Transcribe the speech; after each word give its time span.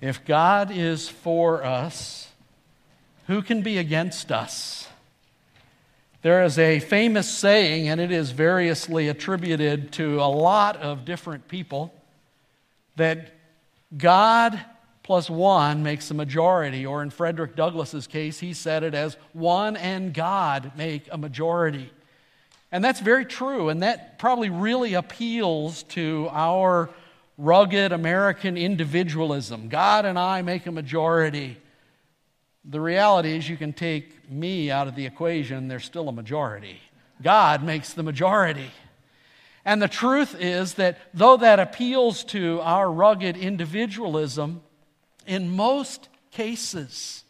If 0.00 0.24
God 0.24 0.70
is 0.70 1.08
for 1.08 1.64
us, 1.64 2.28
who 3.26 3.42
can 3.42 3.62
be 3.62 3.78
against 3.78 4.30
us? 4.30 4.88
There 6.22 6.44
is 6.44 6.58
a 6.58 6.80
famous 6.80 7.28
saying, 7.28 7.88
and 7.88 8.00
it 8.00 8.10
is 8.10 8.30
variously 8.30 9.08
attributed 9.08 9.92
to 9.92 10.20
a 10.20 10.26
lot 10.26 10.76
of 10.76 11.04
different 11.04 11.48
people, 11.48 11.92
that 12.96 13.34
God 13.96 14.60
plus 15.02 15.30
one 15.30 15.82
makes 15.82 16.10
a 16.10 16.14
majority, 16.14 16.84
or 16.84 17.02
in 17.02 17.10
Frederick 17.10 17.56
Douglass's 17.56 18.06
case, 18.06 18.38
he 18.38 18.52
said 18.52 18.82
it 18.82 18.94
as 18.94 19.16
one 19.32 19.76
and 19.76 20.12
God 20.12 20.72
make 20.76 21.08
a 21.10 21.16
majority. 21.16 21.90
And 22.70 22.84
that's 22.84 23.00
very 23.00 23.24
true, 23.24 23.68
and 23.70 23.82
that 23.82 24.18
probably 24.18 24.50
really 24.50 24.94
appeals 24.94 25.84
to 25.84 26.28
our 26.30 26.90
rugged 27.38 27.92
American 27.92 28.56
individualism. 28.58 29.68
God 29.68 30.04
and 30.04 30.18
I 30.18 30.42
make 30.42 30.66
a 30.66 30.72
majority. 30.72 31.56
The 32.64 32.80
reality 32.80 33.36
is, 33.36 33.48
you 33.48 33.56
can 33.56 33.72
take 33.72 34.28
me 34.28 34.70
out 34.70 34.88
of 34.88 34.96
the 34.96 35.06
equation, 35.06 35.68
there's 35.68 35.84
still 35.84 36.08
a 36.08 36.12
majority. 36.12 36.80
God 37.22 37.62
makes 37.62 37.94
the 37.94 38.02
majority. 38.02 38.70
And 39.64 39.80
the 39.80 39.88
truth 39.88 40.36
is 40.38 40.74
that 40.74 40.98
though 41.14 41.36
that 41.36 41.60
appeals 41.60 42.24
to 42.24 42.60
our 42.62 42.90
rugged 42.90 43.36
individualism, 43.36 44.62
in 45.26 45.50
most 45.50 46.08
cases, 46.30 47.24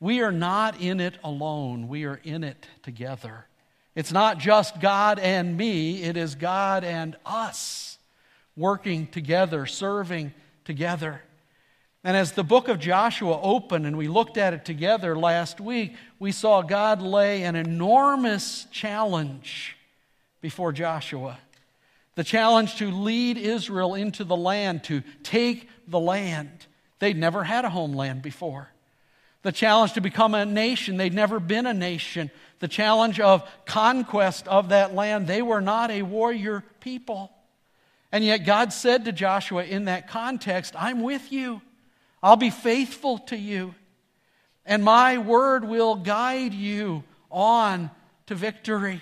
we 0.00 0.20
are 0.20 0.32
not 0.32 0.80
in 0.80 1.00
it 1.00 1.14
alone. 1.24 1.88
We 1.88 2.04
are 2.04 2.20
in 2.22 2.44
it 2.44 2.66
together. 2.82 3.46
It's 3.94 4.12
not 4.12 4.38
just 4.38 4.80
God 4.80 5.18
and 5.18 5.56
me, 5.56 6.02
it 6.02 6.16
is 6.16 6.36
God 6.36 6.84
and 6.84 7.16
us 7.26 7.87
working 8.58 9.06
together, 9.06 9.64
serving 9.64 10.34
together. 10.64 11.22
And 12.04 12.16
as 12.16 12.32
the 12.32 12.44
book 12.44 12.68
of 12.68 12.78
Joshua 12.78 13.40
opened 13.40 13.86
and 13.86 13.96
we 13.96 14.08
looked 14.08 14.36
at 14.36 14.52
it 14.52 14.64
together 14.64 15.16
last 15.16 15.60
week, 15.60 15.94
we 16.18 16.32
saw 16.32 16.62
God 16.62 17.00
lay 17.00 17.44
an 17.44 17.56
enormous 17.56 18.66
challenge 18.70 19.76
before 20.40 20.72
Joshua. 20.72 21.38
The 22.16 22.24
challenge 22.24 22.76
to 22.76 22.90
lead 22.90 23.38
Israel 23.38 23.94
into 23.94 24.24
the 24.24 24.36
land, 24.36 24.84
to 24.84 25.02
take 25.22 25.68
the 25.86 26.00
land. 26.00 26.66
They'd 26.98 27.16
never 27.16 27.44
had 27.44 27.64
a 27.64 27.70
homeland 27.70 28.22
before. 28.22 28.68
The 29.42 29.52
challenge 29.52 29.92
to 29.92 30.00
become 30.00 30.34
a 30.34 30.44
nation. 30.44 30.96
They'd 30.96 31.14
never 31.14 31.38
been 31.38 31.66
a 31.66 31.74
nation. 31.74 32.30
The 32.58 32.66
challenge 32.66 33.20
of 33.20 33.48
conquest 33.66 34.48
of 34.48 34.70
that 34.70 34.94
land. 34.94 35.28
They 35.28 35.42
were 35.42 35.60
not 35.60 35.92
a 35.92 36.02
warrior 36.02 36.64
people. 36.80 37.30
And 38.10 38.24
yet, 38.24 38.38
God 38.38 38.72
said 38.72 39.04
to 39.04 39.12
Joshua 39.12 39.64
in 39.64 39.84
that 39.84 40.08
context, 40.08 40.74
I'm 40.78 41.02
with 41.02 41.30
you. 41.30 41.60
I'll 42.22 42.36
be 42.36 42.50
faithful 42.50 43.18
to 43.18 43.36
you. 43.36 43.74
And 44.64 44.82
my 44.84 45.18
word 45.18 45.64
will 45.64 45.94
guide 45.94 46.54
you 46.54 47.04
on 47.30 47.90
to 48.26 48.34
victory. 48.34 49.00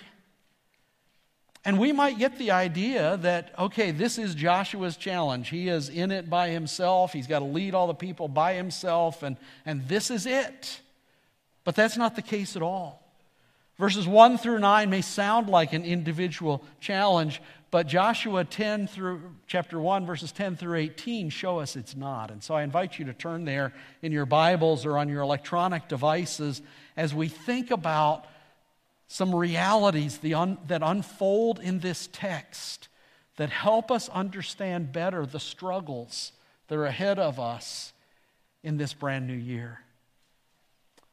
And 1.64 1.80
we 1.80 1.90
might 1.90 2.18
get 2.18 2.38
the 2.38 2.52
idea 2.52 3.16
that, 3.18 3.52
okay, 3.58 3.90
this 3.90 4.18
is 4.18 4.36
Joshua's 4.36 4.96
challenge. 4.96 5.48
He 5.48 5.68
is 5.68 5.88
in 5.88 6.12
it 6.12 6.30
by 6.30 6.50
himself. 6.50 7.12
He's 7.12 7.26
got 7.26 7.40
to 7.40 7.44
lead 7.44 7.74
all 7.74 7.88
the 7.88 7.94
people 7.94 8.28
by 8.28 8.54
himself, 8.54 9.24
and, 9.24 9.36
and 9.64 9.88
this 9.88 10.08
is 10.12 10.26
it. 10.26 10.80
But 11.64 11.74
that's 11.74 11.96
not 11.96 12.14
the 12.14 12.22
case 12.22 12.54
at 12.54 12.62
all. 12.62 13.02
Verses 13.78 14.06
1 14.06 14.38
through 14.38 14.60
9 14.60 14.88
may 14.88 15.00
sound 15.02 15.50
like 15.50 15.72
an 15.72 15.84
individual 15.84 16.62
challenge, 16.78 17.42
but 17.76 17.86
Joshua 17.86 18.42
10 18.42 18.86
through 18.86 19.20
chapter 19.46 19.78
1, 19.78 20.06
verses 20.06 20.32
10 20.32 20.56
through 20.56 20.78
18 20.78 21.28
show 21.28 21.58
us 21.58 21.76
it's 21.76 21.94
not. 21.94 22.30
And 22.30 22.42
so 22.42 22.54
I 22.54 22.62
invite 22.62 22.98
you 22.98 23.04
to 23.04 23.12
turn 23.12 23.44
there 23.44 23.74
in 24.00 24.12
your 24.12 24.24
Bibles 24.24 24.86
or 24.86 24.96
on 24.96 25.10
your 25.10 25.20
electronic 25.20 25.86
devices 25.86 26.62
as 26.96 27.12
we 27.12 27.28
think 27.28 27.70
about 27.70 28.24
some 29.08 29.34
realities 29.34 30.16
that 30.16 30.80
unfold 30.82 31.60
in 31.60 31.80
this 31.80 32.08
text 32.10 32.88
that 33.36 33.50
help 33.50 33.90
us 33.90 34.08
understand 34.08 34.90
better 34.90 35.26
the 35.26 35.38
struggles 35.38 36.32
that 36.68 36.78
are 36.78 36.86
ahead 36.86 37.18
of 37.18 37.38
us 37.38 37.92
in 38.62 38.78
this 38.78 38.94
brand 38.94 39.26
new 39.26 39.34
year. 39.34 39.80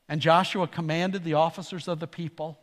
And 0.07 0.21
Joshua 0.21 0.69
commanded 0.69 1.25
the 1.25 1.33
officers 1.33 1.89
of 1.89 1.99
the 1.99 2.07
people 2.07 2.57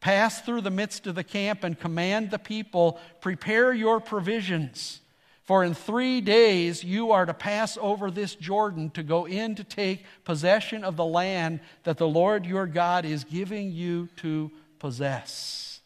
Pass 0.00 0.40
through 0.42 0.60
the 0.60 0.70
midst 0.70 1.06
of 1.06 1.14
the 1.14 1.24
camp 1.24 1.64
and 1.64 1.78
command 1.78 2.30
the 2.30 2.38
people, 2.38 3.00
prepare 3.20 3.72
your 3.72 4.00
provisions. 4.00 5.00
For 5.42 5.64
in 5.64 5.72
three 5.74 6.20
days 6.20 6.84
you 6.84 7.10
are 7.10 7.24
to 7.24 7.32
pass 7.32 7.78
over 7.80 8.10
this 8.10 8.34
Jordan 8.34 8.90
to 8.90 9.02
go 9.02 9.26
in 9.26 9.54
to 9.54 9.64
take 9.64 10.04
possession 10.24 10.84
of 10.84 10.96
the 10.96 11.06
land 11.06 11.60
that 11.84 11.96
the 11.96 12.06
Lord 12.06 12.44
your 12.44 12.66
God 12.66 13.04
is 13.06 13.24
giving 13.24 13.72
you 13.72 14.08
to 14.16 14.50
possess. 14.78 15.80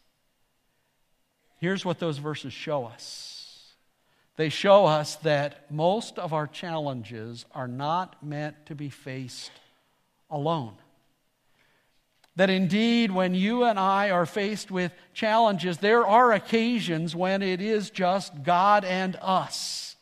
Here's 1.59 1.85
what 1.85 2.01
those 2.01 2.19
verses 2.19 2.53
show 2.53 2.85
us 2.85 3.33
they 4.37 4.49
show 4.49 4.87
us 4.87 5.15
that 5.17 5.71
most 5.71 6.19
of 6.19 6.33
our 6.33 6.49
challenges 6.49 7.45
are 7.53 7.69
not 7.69 8.21
meant 8.21 8.67
to 8.67 8.75
be 8.75 8.89
faced 8.89 9.53
alone. 10.29 10.75
That 12.37 12.49
indeed, 12.49 13.11
when 13.11 13.35
you 13.35 13.65
and 13.65 13.79
I 13.79 14.11
are 14.11 14.25
faced 14.25 14.71
with 14.71 14.93
challenges, 15.13 15.79
there 15.79 16.07
are 16.07 16.33
occasions 16.33 17.15
when 17.15 17.43
it 17.43 17.61
is 17.61 17.91
just 17.91 18.43
God 18.43 18.85
and 18.85 19.17
us. 19.21 19.97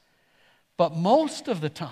But 0.76 0.94
most 0.94 1.48
of 1.48 1.60
the 1.60 1.68
time, 1.68 1.90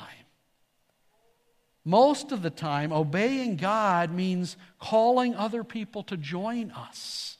most 1.84 2.32
of 2.32 2.42
the 2.42 2.50
time, 2.50 2.92
obeying 2.92 3.56
God 3.56 4.12
means 4.12 4.56
calling 4.78 5.34
other 5.34 5.64
people 5.64 6.02
to 6.04 6.16
join 6.16 6.70
us 6.70 7.38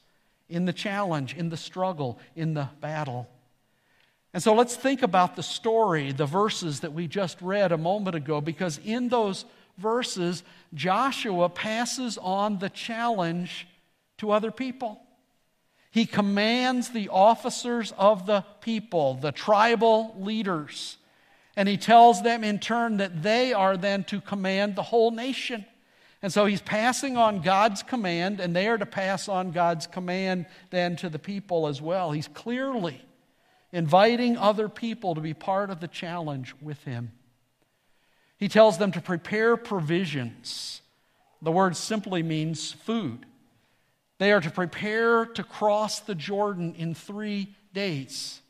in 0.48 0.64
the 0.64 0.72
challenge, 0.72 1.34
in 1.34 1.50
the 1.50 1.56
struggle, 1.56 2.18
in 2.34 2.54
the 2.54 2.68
battle. 2.80 3.28
And 4.32 4.42
so 4.42 4.54
let's 4.54 4.74
think 4.74 5.02
about 5.02 5.36
the 5.36 5.42
story, 5.42 6.12
the 6.12 6.26
verses 6.26 6.80
that 6.80 6.92
we 6.92 7.06
just 7.06 7.40
read 7.42 7.72
a 7.72 7.78
moment 7.78 8.16
ago, 8.16 8.40
because 8.40 8.78
in 8.84 9.08
those 9.08 9.44
verses, 9.78 10.42
Joshua 10.74 11.48
passes 11.48 12.18
on 12.18 12.58
the 12.58 12.68
challenge 12.68 13.66
to 14.18 14.30
other 14.30 14.50
people. 14.50 15.00
He 15.90 16.04
commands 16.04 16.90
the 16.90 17.08
officers 17.08 17.92
of 17.96 18.26
the 18.26 18.44
people, 18.60 19.14
the 19.14 19.32
tribal 19.32 20.14
leaders, 20.18 20.98
and 21.56 21.68
he 21.68 21.76
tells 21.76 22.22
them 22.22 22.44
in 22.44 22.58
turn 22.58 22.98
that 22.98 23.22
they 23.22 23.52
are 23.52 23.76
then 23.76 24.04
to 24.04 24.20
command 24.20 24.76
the 24.76 24.82
whole 24.82 25.10
nation. 25.10 25.64
And 26.20 26.32
so 26.32 26.46
he's 26.46 26.60
passing 26.60 27.16
on 27.16 27.42
God's 27.42 27.82
command, 27.82 28.38
and 28.40 28.54
they 28.54 28.68
are 28.68 28.78
to 28.78 28.86
pass 28.86 29.28
on 29.28 29.50
God's 29.50 29.86
command 29.86 30.46
then 30.70 30.96
to 30.96 31.08
the 31.08 31.18
people 31.18 31.66
as 31.66 31.80
well. 31.80 32.12
He's 32.12 32.28
clearly 32.28 33.00
inviting 33.72 34.36
other 34.36 34.68
people 34.68 35.14
to 35.14 35.20
be 35.20 35.34
part 35.34 35.70
of 35.70 35.80
the 35.80 35.88
challenge 35.88 36.54
with 36.60 36.82
him. 36.84 37.12
He 38.38 38.48
tells 38.48 38.78
them 38.78 38.92
to 38.92 39.00
prepare 39.00 39.56
provisions. 39.56 40.80
The 41.42 41.52
word 41.52 41.76
simply 41.76 42.22
means 42.22 42.72
food. 42.72 43.26
They 44.18 44.32
are 44.32 44.40
to 44.40 44.50
prepare 44.50 45.26
to 45.26 45.44
cross 45.44 46.00
the 46.00 46.14
Jordan 46.14 46.74
in 46.76 46.94
three 46.94 47.54
days. 47.72 48.40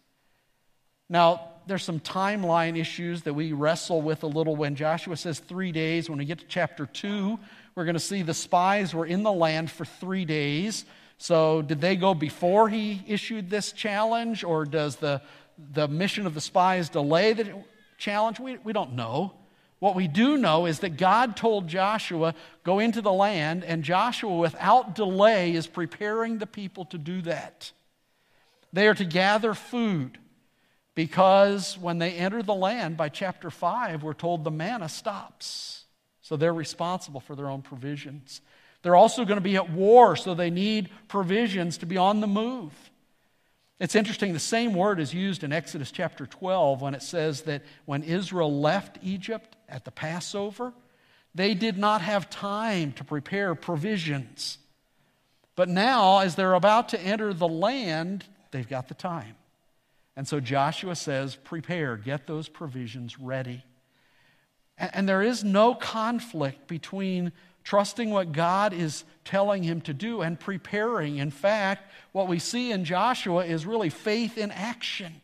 Now, 1.09 1.53
there's 1.67 1.83
some 1.83 2.01
timeline 2.01 2.79
issues 2.79 3.23
that 3.23 3.35
we 3.35 3.53
wrestle 3.53 4.01
with 4.01 4.23
a 4.23 4.27
little 4.27 4.57
when 4.57 4.75
Joshua 4.75 5.17
says 5.17 5.39
three 5.39 5.73
days. 5.73 6.09
When 6.09 6.19
we 6.19 6.25
get 6.25 6.39
to 6.39 6.47
chapter 6.47 6.87
2, 6.87 7.39
we're 7.75 7.85
going 7.85 7.95
to 7.95 8.01
see 8.01 8.23
the 8.23 8.35
spies 8.35 8.95
were 8.95 9.05
in 9.05 9.23
the 9.23 9.33
land 9.33 9.71
for 9.71 9.85
three 9.85 10.25
days. 10.25 10.87
So, 11.19 11.63
did 11.63 11.81
they 11.81 11.97
go 11.97 12.15
before 12.15 12.69
he 12.69 13.03
issued 13.07 13.51
this 13.51 13.73
challenge, 13.73 14.45
or 14.45 14.65
does 14.65 14.97
the, 14.97 15.21
the 15.73 15.89
mission 15.89 16.27
of 16.27 16.35
the 16.35 16.41
spies 16.41 16.89
delay 16.89 17.33
the 17.33 17.53
challenge? 17.99 18.39
We, 18.41 18.57
we 18.59 18.73
don't 18.73 18.95
know. 18.95 19.35
What 19.81 19.95
we 19.95 20.09
do 20.09 20.37
know 20.37 20.67
is 20.67 20.81
that 20.81 20.97
God 20.97 21.37
told 21.37 21.69
Joshua, 21.69 22.35
Go 22.65 22.81
into 22.81 23.01
the 23.01 23.13
land, 23.13 23.65
and 23.65 23.85
Joshua, 23.85 24.37
without 24.37 24.95
delay, 24.95 25.55
is 25.55 25.67
preparing 25.67 26.39
the 26.39 26.47
people 26.47 26.85
to 26.87 26.99
do 26.99 27.23
that. 27.23 27.73
They 28.73 28.89
are 28.89 28.95
to 28.95 29.05
gather 29.05 29.55
food 29.55 30.19
because 30.95 31.79
when 31.79 31.99
they 31.99 32.13
enter 32.13 32.43
the 32.43 32.55
land, 32.55 32.97
by 32.97 33.09
chapter 33.09 33.51
5, 33.51 34.03
we're 34.03 34.15
told 34.15 34.43
the 34.43 34.51
manna 34.51 34.89
stops. 34.89 35.85
So 36.23 36.37
they're 36.37 36.53
responsible 36.53 37.21
for 37.21 37.37
their 37.37 37.49
own 37.49 37.63
provisions. 37.63 38.41
They're 38.83 38.97
also 38.97 39.25
going 39.25 39.37
to 39.39 39.43
be 39.43 39.57
at 39.57 39.71
war, 39.71 40.17
so 40.17 40.35
they 40.35 40.51
need 40.51 40.91
provisions 41.07 41.79
to 41.79 41.87
be 41.87 41.97
on 41.97 42.21
the 42.21 42.27
move. 42.27 42.73
It's 43.81 43.95
interesting, 43.95 44.33
the 44.33 44.41
same 44.41 44.75
word 44.75 44.99
is 44.99 45.15
used 45.15 45.45
in 45.45 45.53
Exodus 45.53 45.93
chapter 45.93 46.27
12 46.27 46.83
when 46.83 46.95
it 46.95 47.03
says 47.03 47.43
that 47.43 47.63
when 47.85 48.03
Israel 48.03 48.61
left 48.61 48.99
Egypt 49.03 49.57
at 49.69 49.85
the 49.85 49.91
Passover, 49.91 50.73
they 51.35 51.55
did 51.55 51.79
not 51.79 52.01
have 52.01 52.31
time 52.31 52.93
to 52.93 53.05
prepare 53.05 53.55
provisions. 53.55 54.59
But 55.57 55.69
now, 55.69 56.19
as 56.19 56.35
they're 56.35 56.55
about 56.55 56.91
to 56.91 57.01
enter 57.01 57.35
the 57.35 57.49
land, 57.49 58.25
they've 58.51 58.69
got 58.69 58.89
the 58.89 58.95
time. 58.95 59.35
And 60.17 60.27
so 60.27 60.41
Joshua 60.41 60.97
says, 60.97 61.37
Prepare, 61.37 61.97
get 61.97 62.27
those 62.27 62.49
provisions 62.49 63.21
ready. 63.21 63.63
And 64.77 65.09
there 65.09 65.23
is 65.23 65.45
no 65.45 65.75
conflict 65.75 66.69
between 66.69 67.33
trusting 67.65 68.11
what 68.11 68.33
God 68.33 68.73
is 68.73 69.05
telling 69.25 69.63
him 69.63 69.81
to 69.83 69.93
do 69.93 70.23
and 70.23 70.41
preparing. 70.41 71.19
In 71.19 71.31
fact, 71.31 71.93
what 72.13 72.27
we 72.27 72.39
see 72.39 72.73
in 72.73 72.85
Joshua 72.85 73.45
is 73.45 73.67
really 73.67 73.91
faith 73.91 74.39
in 74.39 74.51
action 74.51 75.21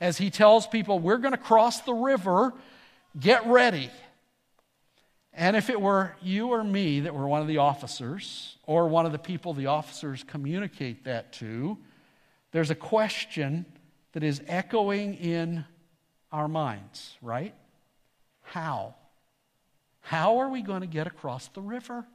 as 0.00 0.18
he 0.18 0.30
tells 0.30 0.66
people, 0.66 0.98
We're 0.98 1.18
going 1.18 1.32
to 1.32 1.38
cross 1.38 1.80
the 1.82 1.94
river, 1.94 2.52
get 3.18 3.46
ready. 3.46 3.90
And 5.32 5.56
if 5.56 5.68
it 5.68 5.80
were 5.80 6.14
you 6.22 6.48
or 6.48 6.62
me 6.62 7.00
that 7.00 7.14
were 7.14 7.26
one 7.26 7.40
of 7.40 7.48
the 7.48 7.58
officers, 7.58 8.56
or 8.66 8.88
one 8.88 9.04
of 9.04 9.12
the 9.12 9.18
people 9.18 9.52
the 9.52 9.66
officers 9.66 10.24
communicate 10.24 11.04
that 11.04 11.32
to, 11.34 11.76
there's 12.52 12.70
a 12.70 12.74
question 12.76 13.66
that 14.12 14.22
is 14.22 14.40
echoing 14.46 15.14
in 15.14 15.64
our 16.30 16.46
minds, 16.46 17.16
right? 17.20 17.54
How? 18.42 18.94
How 20.00 20.38
are 20.38 20.48
we 20.48 20.62
going 20.62 20.82
to 20.82 20.86
get 20.86 21.06
across 21.06 21.48
the 21.48 21.60
river? 21.60 22.06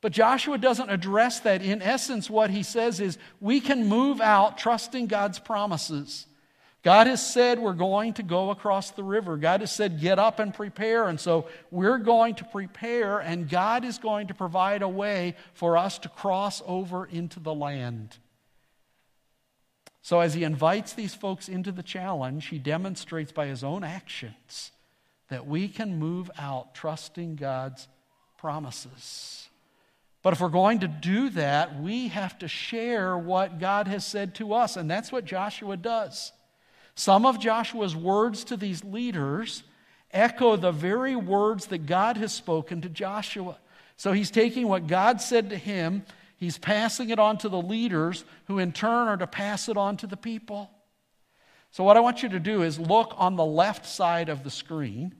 But 0.00 0.12
Joshua 0.12 0.58
doesn't 0.58 0.90
address 0.90 1.40
that. 1.40 1.62
In 1.62 1.80
essence, 1.80 2.28
what 2.28 2.50
he 2.50 2.62
says 2.62 3.00
is 3.00 3.18
we 3.40 3.60
can 3.60 3.86
move 3.86 4.20
out 4.20 4.58
trusting 4.58 5.06
God's 5.06 5.38
promises. 5.38 6.26
God 6.86 7.08
has 7.08 7.20
said 7.34 7.58
we're 7.58 7.72
going 7.72 8.12
to 8.12 8.22
go 8.22 8.50
across 8.50 8.92
the 8.92 9.02
river. 9.02 9.36
God 9.36 9.58
has 9.58 9.72
said, 9.72 10.00
get 10.00 10.20
up 10.20 10.38
and 10.38 10.54
prepare. 10.54 11.08
And 11.08 11.18
so 11.18 11.48
we're 11.72 11.98
going 11.98 12.36
to 12.36 12.44
prepare, 12.44 13.18
and 13.18 13.48
God 13.48 13.84
is 13.84 13.98
going 13.98 14.28
to 14.28 14.34
provide 14.34 14.82
a 14.82 14.88
way 14.88 15.34
for 15.52 15.76
us 15.76 15.98
to 15.98 16.08
cross 16.08 16.62
over 16.64 17.04
into 17.04 17.40
the 17.40 17.52
land. 17.52 18.18
So, 20.00 20.20
as 20.20 20.34
he 20.34 20.44
invites 20.44 20.92
these 20.92 21.12
folks 21.12 21.48
into 21.48 21.72
the 21.72 21.82
challenge, 21.82 22.46
he 22.46 22.58
demonstrates 22.60 23.32
by 23.32 23.46
his 23.46 23.64
own 23.64 23.82
actions 23.82 24.70
that 25.28 25.44
we 25.44 25.66
can 25.66 25.98
move 25.98 26.30
out 26.38 26.72
trusting 26.76 27.34
God's 27.34 27.88
promises. 28.38 29.48
But 30.22 30.34
if 30.34 30.40
we're 30.40 30.50
going 30.50 30.78
to 30.78 30.88
do 30.88 31.30
that, 31.30 31.80
we 31.82 32.06
have 32.08 32.38
to 32.38 32.46
share 32.46 33.18
what 33.18 33.58
God 33.58 33.88
has 33.88 34.06
said 34.06 34.36
to 34.36 34.54
us, 34.54 34.76
and 34.76 34.88
that's 34.88 35.10
what 35.10 35.24
Joshua 35.24 35.76
does. 35.76 36.30
Some 36.96 37.26
of 37.26 37.38
Joshua's 37.38 37.94
words 37.94 38.42
to 38.44 38.56
these 38.56 38.82
leaders 38.82 39.62
echo 40.10 40.56
the 40.56 40.72
very 40.72 41.14
words 41.14 41.66
that 41.66 41.86
God 41.86 42.16
has 42.16 42.32
spoken 42.32 42.80
to 42.80 42.88
Joshua. 42.88 43.58
So 43.96 44.12
he's 44.12 44.30
taking 44.30 44.66
what 44.66 44.86
God 44.86 45.20
said 45.20 45.50
to 45.50 45.56
him, 45.56 46.04
he's 46.36 46.58
passing 46.58 47.10
it 47.10 47.18
on 47.18 47.36
to 47.38 47.50
the 47.50 47.60
leaders, 47.60 48.24
who 48.46 48.58
in 48.58 48.72
turn 48.72 49.08
are 49.08 49.16
to 49.18 49.26
pass 49.26 49.68
it 49.68 49.76
on 49.76 49.98
to 49.98 50.06
the 50.06 50.16
people. 50.16 50.70
So, 51.70 51.84
what 51.84 51.98
I 51.98 52.00
want 52.00 52.22
you 52.22 52.30
to 52.30 52.40
do 52.40 52.62
is 52.62 52.78
look 52.78 53.12
on 53.18 53.36
the 53.36 53.44
left 53.44 53.84
side 53.84 54.30
of 54.30 54.42
the 54.42 54.50
screen 54.50 55.14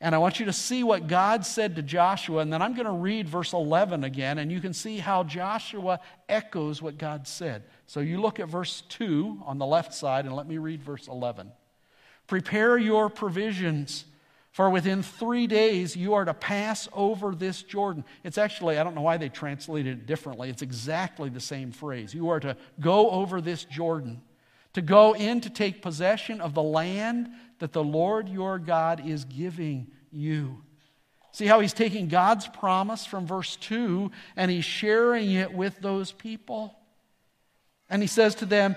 and 0.00 0.14
I 0.14 0.18
want 0.18 0.38
you 0.38 0.46
to 0.46 0.52
see 0.52 0.84
what 0.84 1.08
God 1.08 1.44
said 1.44 1.74
to 1.76 1.82
Joshua. 1.82 2.40
And 2.40 2.52
then 2.52 2.62
I'm 2.62 2.74
going 2.74 2.86
to 2.86 2.92
read 2.92 3.28
verse 3.28 3.52
11 3.52 4.04
again, 4.04 4.38
and 4.38 4.50
you 4.50 4.60
can 4.60 4.72
see 4.72 4.98
how 4.98 5.24
Joshua 5.24 5.98
echoes 6.28 6.80
what 6.80 6.98
God 6.98 7.26
said. 7.26 7.64
So 7.86 8.00
you 8.00 8.20
look 8.20 8.38
at 8.38 8.48
verse 8.48 8.82
2 8.90 9.42
on 9.44 9.58
the 9.58 9.66
left 9.66 9.92
side, 9.92 10.24
and 10.24 10.36
let 10.36 10.46
me 10.46 10.58
read 10.58 10.82
verse 10.82 11.08
11. 11.08 11.50
Prepare 12.28 12.78
your 12.78 13.08
provisions, 13.08 14.04
for 14.52 14.70
within 14.70 15.02
three 15.02 15.48
days 15.48 15.96
you 15.96 16.14
are 16.14 16.24
to 16.24 16.34
pass 16.34 16.88
over 16.92 17.34
this 17.34 17.62
Jordan. 17.62 18.04
It's 18.22 18.38
actually, 18.38 18.78
I 18.78 18.84
don't 18.84 18.94
know 18.94 19.02
why 19.02 19.16
they 19.16 19.28
translated 19.28 19.98
it 19.98 20.06
differently. 20.06 20.48
It's 20.48 20.62
exactly 20.62 21.28
the 21.28 21.40
same 21.40 21.72
phrase. 21.72 22.14
You 22.14 22.28
are 22.28 22.40
to 22.40 22.56
go 22.78 23.10
over 23.10 23.40
this 23.40 23.64
Jordan, 23.64 24.22
to 24.74 24.82
go 24.82 25.14
in 25.14 25.40
to 25.40 25.50
take 25.50 25.82
possession 25.82 26.40
of 26.40 26.54
the 26.54 26.62
land 26.62 27.30
that 27.58 27.72
the 27.72 27.82
Lord 27.82 28.28
your 28.28 28.58
God 28.58 29.06
is 29.06 29.24
giving 29.24 29.88
you. 30.10 30.62
See 31.32 31.46
how 31.46 31.60
he's 31.60 31.72
taking 31.72 32.08
God's 32.08 32.48
promise 32.48 33.06
from 33.06 33.26
verse 33.26 33.56
2 33.56 34.10
and 34.36 34.50
he's 34.50 34.64
sharing 34.64 35.32
it 35.32 35.52
with 35.52 35.78
those 35.80 36.12
people. 36.12 36.74
And 37.90 38.02
he 38.02 38.08
says 38.08 38.34
to 38.36 38.46
them, 38.46 38.76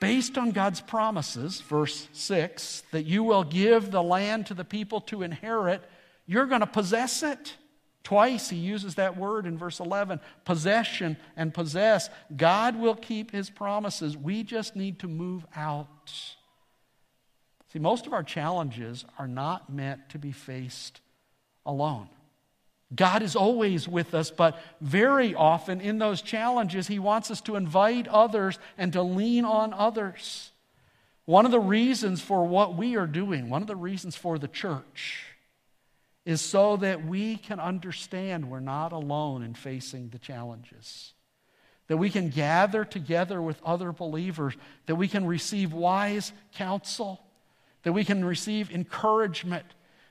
based 0.00 0.36
on 0.36 0.50
God's 0.50 0.80
promises, 0.80 1.60
verse 1.60 2.08
6, 2.12 2.82
that 2.90 3.06
you 3.06 3.22
will 3.22 3.44
give 3.44 3.90
the 3.90 4.02
land 4.02 4.46
to 4.46 4.54
the 4.54 4.64
people 4.64 5.00
to 5.02 5.22
inherit, 5.22 5.82
you're 6.26 6.46
going 6.46 6.60
to 6.60 6.66
possess 6.66 7.22
it. 7.22 7.54
Twice 8.02 8.50
he 8.50 8.58
uses 8.58 8.96
that 8.96 9.16
word 9.16 9.46
in 9.46 9.56
verse 9.56 9.80
11 9.80 10.20
possession 10.44 11.16
and 11.36 11.54
possess. 11.54 12.10
God 12.36 12.78
will 12.78 12.94
keep 12.94 13.30
his 13.30 13.48
promises. 13.48 14.14
We 14.14 14.42
just 14.42 14.76
need 14.76 14.98
to 14.98 15.08
move 15.08 15.46
out. 15.56 16.12
See, 17.74 17.80
most 17.80 18.06
of 18.06 18.12
our 18.12 18.22
challenges 18.22 19.04
are 19.18 19.26
not 19.26 19.68
meant 19.68 20.08
to 20.10 20.18
be 20.18 20.30
faced 20.30 21.00
alone. 21.66 22.08
God 22.94 23.20
is 23.20 23.34
always 23.34 23.88
with 23.88 24.14
us, 24.14 24.30
but 24.30 24.60
very 24.80 25.34
often 25.34 25.80
in 25.80 25.98
those 25.98 26.22
challenges, 26.22 26.86
He 26.86 27.00
wants 27.00 27.32
us 27.32 27.40
to 27.40 27.56
invite 27.56 28.06
others 28.06 28.60
and 28.78 28.92
to 28.92 29.02
lean 29.02 29.44
on 29.44 29.74
others. 29.74 30.52
One 31.24 31.46
of 31.46 31.50
the 31.50 31.58
reasons 31.58 32.20
for 32.20 32.46
what 32.46 32.76
we 32.76 32.94
are 32.94 33.08
doing, 33.08 33.50
one 33.50 33.60
of 33.62 33.66
the 33.66 33.74
reasons 33.74 34.14
for 34.14 34.38
the 34.38 34.46
church, 34.46 35.24
is 36.24 36.40
so 36.40 36.76
that 36.76 37.04
we 37.04 37.38
can 37.38 37.58
understand 37.58 38.48
we're 38.48 38.60
not 38.60 38.92
alone 38.92 39.42
in 39.42 39.54
facing 39.54 40.10
the 40.10 40.18
challenges. 40.20 41.12
That 41.88 41.96
we 41.96 42.08
can 42.08 42.28
gather 42.28 42.84
together 42.84 43.42
with 43.42 43.60
other 43.64 43.90
believers, 43.90 44.54
that 44.86 44.94
we 44.94 45.08
can 45.08 45.26
receive 45.26 45.72
wise 45.72 46.32
counsel, 46.52 47.23
that 47.84 47.92
we 47.92 48.04
can 48.04 48.24
receive 48.24 48.70
encouragement, 48.70 49.64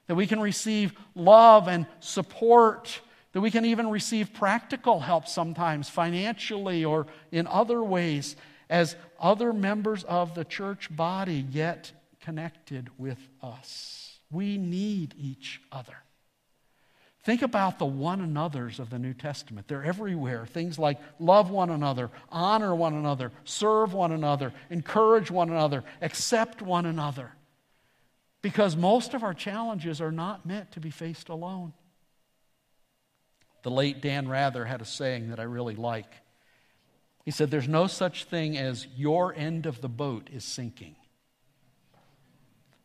that 0.08 0.16
we 0.16 0.26
can 0.26 0.40
receive 0.40 0.94
love 1.16 1.68
and 1.68 1.86
support, 2.00 3.02
that 3.34 3.42
we 3.42 3.52
can 3.52 3.66
even 3.66 3.90
receive 3.90 4.34
practical 4.34 5.00
help 5.00 5.28
sometimes, 5.28 5.90
financially 5.90 6.86
or 6.86 7.08
in 7.32 7.46
other 7.48 7.84
ways, 7.84 8.36
as 8.70 8.96
other 9.20 9.54
members 9.54 10.04
of 10.06 10.36
the 10.36 10.46
church 10.46 10.96
body 10.96 11.42
get 11.42 11.92
connected 12.22 12.90
with 12.98 13.20
us. 13.42 14.20
We 14.32 14.58
need 14.58 15.14
each 15.18 15.62
other. 15.72 15.98
Think 17.24 17.42
about 17.42 17.80
the 17.80 17.86
one 17.86 18.20
another's 18.20 18.80
of 18.80 18.90
the 18.90 19.00
New 19.00 19.14
Testament. 19.14 19.68
They're 19.68 19.84
everywhere. 19.84 20.46
Things 20.46 20.78
like 20.78 21.00
love 21.20 21.50
one 21.50 21.70
another, 21.70 22.12
honor 22.30 22.76
one 22.76 22.94
another, 22.96 23.32
serve 23.46 23.94
one 23.94 24.12
another, 24.12 24.54
encourage 24.70 25.32
one 25.32 25.50
another, 25.50 25.86
accept 26.02 26.62
one 26.62 26.86
another. 26.86 27.32
Because 28.44 28.76
most 28.76 29.16
of 29.16 29.24
our 29.24 29.34
challenges 29.34 30.02
are 30.02 30.12
not 30.12 30.46
meant 30.46 30.74
to 30.74 30.80
be 30.80 30.92
faced 30.92 31.30
alone. 31.30 31.74
The 33.64 33.72
late 33.72 34.02
Dan 34.02 34.28
Rather 34.28 34.66
had 34.66 34.82
a 34.82 34.86
saying 34.86 35.30
that 35.30 35.40
I 35.40 35.44
really 35.44 35.76
like. 35.76 36.14
He 37.24 37.32
said, 37.32 37.50
There's 37.50 37.70
no 37.70 37.88
such 37.88 38.26
thing 38.26 38.58
as 38.58 38.86
your 38.96 39.34
end 39.34 39.66
of 39.66 39.80
the 39.82 39.88
boat 39.88 40.30
is 40.32 40.44
sinking. 40.44 40.98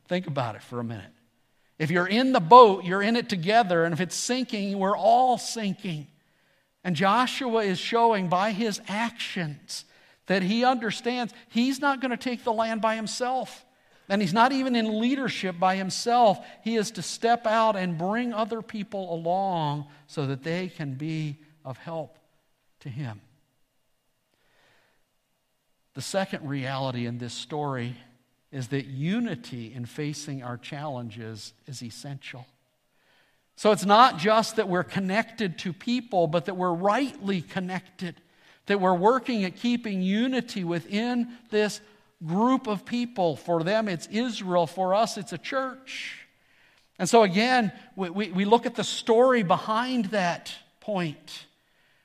Think 0.06 0.28
about 0.28 0.54
it 0.54 0.62
for 0.62 0.78
a 0.78 0.84
minute. 0.84 1.12
If 1.76 1.90
you're 1.90 2.06
in 2.06 2.32
the 2.32 2.40
boat, 2.40 2.84
you're 2.84 3.02
in 3.02 3.16
it 3.16 3.28
together, 3.28 3.84
and 3.84 3.92
if 3.92 4.00
it's 4.00 4.16
sinking, 4.16 4.78
we're 4.78 4.96
all 4.96 5.38
sinking. 5.38 6.06
And 6.84 6.94
Joshua 6.94 7.64
is 7.64 7.78
showing 7.78 8.28
by 8.28 8.52
his 8.52 8.80
actions 8.86 9.84
that 10.26 10.42
he 10.42 10.64
understands 10.64 11.34
he's 11.48 11.80
not 11.80 12.00
going 12.00 12.12
to 12.12 12.16
take 12.16 12.44
the 12.44 12.52
land 12.52 12.80
by 12.80 12.94
himself. 12.94 13.64
And 14.08 14.22
he's 14.22 14.32
not 14.32 14.52
even 14.52 14.74
in 14.74 15.00
leadership 15.00 15.58
by 15.58 15.76
himself. 15.76 16.38
He 16.64 16.76
is 16.76 16.90
to 16.92 17.02
step 17.02 17.46
out 17.46 17.76
and 17.76 17.98
bring 17.98 18.32
other 18.32 18.62
people 18.62 19.12
along 19.12 19.86
so 20.06 20.26
that 20.26 20.42
they 20.42 20.68
can 20.68 20.94
be 20.94 21.36
of 21.64 21.76
help 21.76 22.18
to 22.80 22.88
him. 22.88 23.20
The 25.94 26.02
second 26.02 26.48
reality 26.48 27.06
in 27.06 27.18
this 27.18 27.34
story 27.34 27.96
is 28.50 28.68
that 28.68 28.86
unity 28.86 29.74
in 29.74 29.84
facing 29.84 30.42
our 30.42 30.56
challenges 30.56 31.52
is 31.66 31.82
essential. 31.82 32.46
So 33.56 33.72
it's 33.72 33.84
not 33.84 34.18
just 34.18 34.56
that 34.56 34.68
we're 34.68 34.84
connected 34.84 35.58
to 35.58 35.72
people, 35.72 36.28
but 36.28 36.46
that 36.46 36.56
we're 36.56 36.72
rightly 36.72 37.42
connected, 37.42 38.14
that 38.66 38.80
we're 38.80 38.94
working 38.94 39.44
at 39.44 39.56
keeping 39.56 40.00
unity 40.00 40.62
within 40.62 41.36
this 41.50 41.80
group 42.24 42.66
of 42.66 42.84
people. 42.84 43.36
For 43.36 43.62
them, 43.62 43.88
it's 43.88 44.06
Israel. 44.08 44.66
For 44.66 44.94
us, 44.94 45.16
it's 45.16 45.32
a 45.32 45.38
church. 45.38 46.26
And 46.98 47.08
so, 47.08 47.22
again, 47.22 47.72
we, 47.94 48.10
we, 48.10 48.30
we 48.30 48.44
look 48.44 48.66
at 48.66 48.74
the 48.74 48.84
story 48.84 49.42
behind 49.42 50.06
that 50.06 50.52
point. 50.80 51.46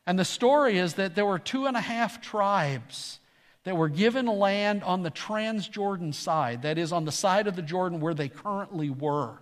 And 0.05 0.19
the 0.19 0.25
story 0.25 0.77
is 0.77 0.95
that 0.95 1.15
there 1.15 1.25
were 1.25 1.39
two 1.39 1.65
and 1.65 1.75
a 1.75 1.81
half 1.81 2.21
tribes 2.21 3.19
that 3.63 3.77
were 3.77 3.89
given 3.89 4.25
land 4.25 4.83
on 4.83 5.03
the 5.03 5.11
Transjordan 5.11 6.13
side, 6.13 6.63
that 6.63 6.77
is, 6.77 6.91
on 6.91 7.05
the 7.05 7.11
side 7.11 7.47
of 7.47 7.55
the 7.55 7.61
Jordan 7.61 8.01
where 8.01 8.13
they 8.13 8.27
currently 8.27 8.89
were. 8.89 9.37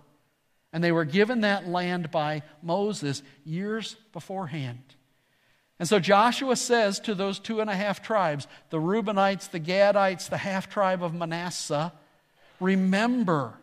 And 0.72 0.82
they 0.82 0.92
were 0.92 1.04
given 1.04 1.42
that 1.42 1.68
land 1.68 2.10
by 2.10 2.42
Moses 2.62 3.22
years 3.44 3.96
beforehand. 4.12 4.82
And 5.82 5.88
so 5.88 5.98
Joshua 5.98 6.54
says 6.54 7.00
to 7.00 7.12
those 7.12 7.40
two 7.40 7.60
and 7.60 7.68
a 7.68 7.74
half 7.74 8.04
tribes, 8.04 8.46
the 8.70 8.78
Reubenites, 8.78 9.50
the 9.50 9.58
Gadites, 9.58 10.28
the 10.28 10.36
half 10.36 10.70
tribe 10.70 11.02
of 11.02 11.12
Manasseh, 11.12 11.92
remember, 12.60 13.54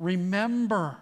remember 0.00 0.96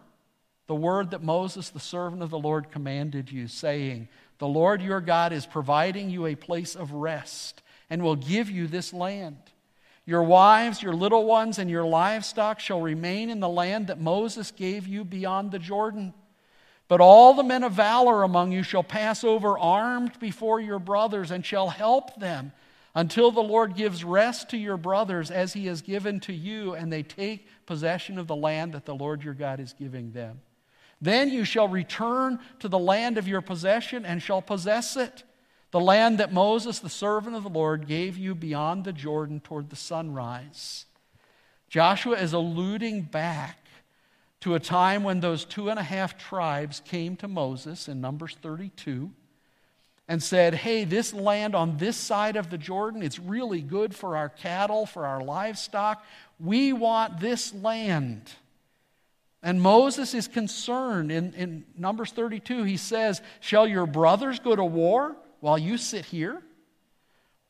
the 0.67 0.75
word 0.75 1.13
that 1.13 1.23
Moses, 1.23 1.71
the 1.71 1.81
servant 1.81 2.23
of 2.23 2.29
the 2.29 2.39
Lord, 2.39 2.71
commanded 2.71 3.33
you, 3.33 3.49
saying, 3.49 4.09
The 4.37 4.49
Lord 4.49 4.83
your 4.83 5.01
God 5.01 5.33
is 5.33 5.47
providing 5.47 6.11
you 6.11 6.27
a 6.27 6.35
place 6.35 6.77
of 6.77 6.93
rest 6.93 7.63
and 7.89 8.03
will 8.03 8.15
give 8.15 8.51
you 8.51 8.67
this 8.67 8.93
land. 8.93 9.39
Your 10.05 10.25
wives, 10.25 10.83
your 10.83 10.95
little 10.95 11.25
ones, 11.25 11.59
and 11.59 11.71
your 11.71 11.87
livestock 11.87 12.61
shall 12.61 12.83
remain 12.83 13.31
in 13.31 13.41
the 13.41 13.49
land 13.49 13.87
that 13.87 13.99
Moses 13.99 14.51
gave 14.51 14.87
you 14.87 15.07
beyond 15.07 15.53
the 15.53 15.59
Jordan. 15.59 16.13
But 16.89 17.01
all 17.01 17.35
the 17.35 17.43
men 17.43 17.65
of 17.65 17.73
valor 17.73 18.23
among 18.23 18.53
you 18.53 18.63
shall 18.63 18.85
pass 18.85 19.25
over 19.25 19.59
armed 19.59 20.19
before 20.21 20.61
your 20.61 20.79
brothers 20.79 21.31
and 21.31 21.45
shall 21.45 21.69
help 21.69 22.21
them 22.21 22.53
until 22.95 23.31
the 23.31 23.43
Lord 23.43 23.75
gives 23.75 24.05
rest 24.05 24.49
to 24.51 24.57
your 24.57 24.77
brothers 24.77 25.31
as 25.31 25.53
he 25.53 25.67
has 25.67 25.83
given 25.83 26.19
to 26.21 26.33
you, 26.33 26.75
and 26.75 26.91
they 26.91 27.03
take 27.03 27.47
possession 27.67 28.19
of 28.19 28.27
the 28.27 28.37
land 28.37 28.73
that 28.73 28.87
the 28.87 28.95
Lord 28.95 29.23
your 29.23 29.35
God 29.35 29.61
is 29.61 29.75
giving 29.75 30.13
them. 30.13 30.41
Then 31.01 31.29
you 31.29 31.45
shall 31.45 31.69
return 31.69 32.39
to 32.61 32.69
the 32.69 32.79
land 32.79 33.19
of 33.19 33.29
your 33.29 33.43
possession 33.43 34.07
and 34.07 34.23
shall 34.23 34.41
possess 34.41 34.97
it, 34.97 35.25
the 35.73 35.81
land 35.81 36.19
that 36.19 36.33
Moses, 36.33 36.79
the 36.79 36.89
servant 36.89 37.37
of 37.37 37.43
the 37.43 37.51
Lord, 37.51 37.87
gave 37.87 38.17
you 38.17 38.35
beyond 38.35 38.85
the 38.85 38.95
Jordan 38.95 39.41
toward 39.41 39.69
the 39.69 39.77
sunrise. 39.77 40.87
Joshua 41.69 42.17
is 42.17 42.33
alluding 42.33 43.03
back 43.03 43.59
to 44.41 44.55
a 44.55 44.61
time 44.61 45.03
when 45.03 45.21
those 45.21 45.45
two 45.45 45.71
and 45.71 45.79
a 45.79 45.83
half 45.83 46.19
tribes 46.19 46.83
came 46.85 47.17
to 47.17 47.29
Moses 47.29 47.89
in 47.89 48.01
Numbers 48.01 48.37
32 48.43 49.11
and 50.09 50.23
said, 50.23 50.55
Hey, 50.55 50.85
this 50.85 51.13
land 51.13 51.55
on 51.55 51.79
this 51.79 51.97
side 51.97 52.37
of 52.37 52.51
the 52.51 52.59
Jordan, 52.59 53.03
it's 53.03 53.19
really 53.19 53.61
good 53.61 53.95
for 53.95 54.17
our 54.17 54.29
cattle, 54.29 54.87
for 54.87 55.07
our 55.07 55.23
livestock. 55.23 56.05
We 56.39 56.73
want 56.73 57.21
this 57.21 57.55
land. 57.55 58.31
And 59.43 59.61
Moses 59.61 60.15
is 60.15 60.29
concerned. 60.29 61.11
In, 61.13 61.33
in 61.35 61.65
Numbers 61.77 62.13
32, 62.13 62.65
he 62.65 62.77
says, 62.77 63.23
Shall 63.41 63.67
your 63.67 63.87
brothers 63.87 64.39
go 64.39 64.55
to 64.55 64.65
war 64.65 65.17
while 65.41 65.59
you 65.59 65.79
sit 65.79 66.05
here? 66.05 66.43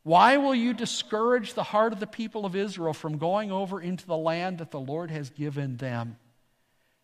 Why 0.02 0.36
will 0.36 0.54
you 0.54 0.72
discourage 0.72 1.54
the 1.54 1.64
heart 1.64 1.92
of 1.92 1.98
the 1.98 2.06
people 2.06 2.46
of 2.46 2.54
Israel 2.54 2.92
from 2.92 3.18
going 3.18 3.50
over 3.50 3.80
into 3.80 4.06
the 4.06 4.16
land 4.16 4.58
that 4.58 4.70
the 4.70 4.78
Lord 4.78 5.10
has 5.10 5.30
given 5.30 5.78
them? 5.78 6.16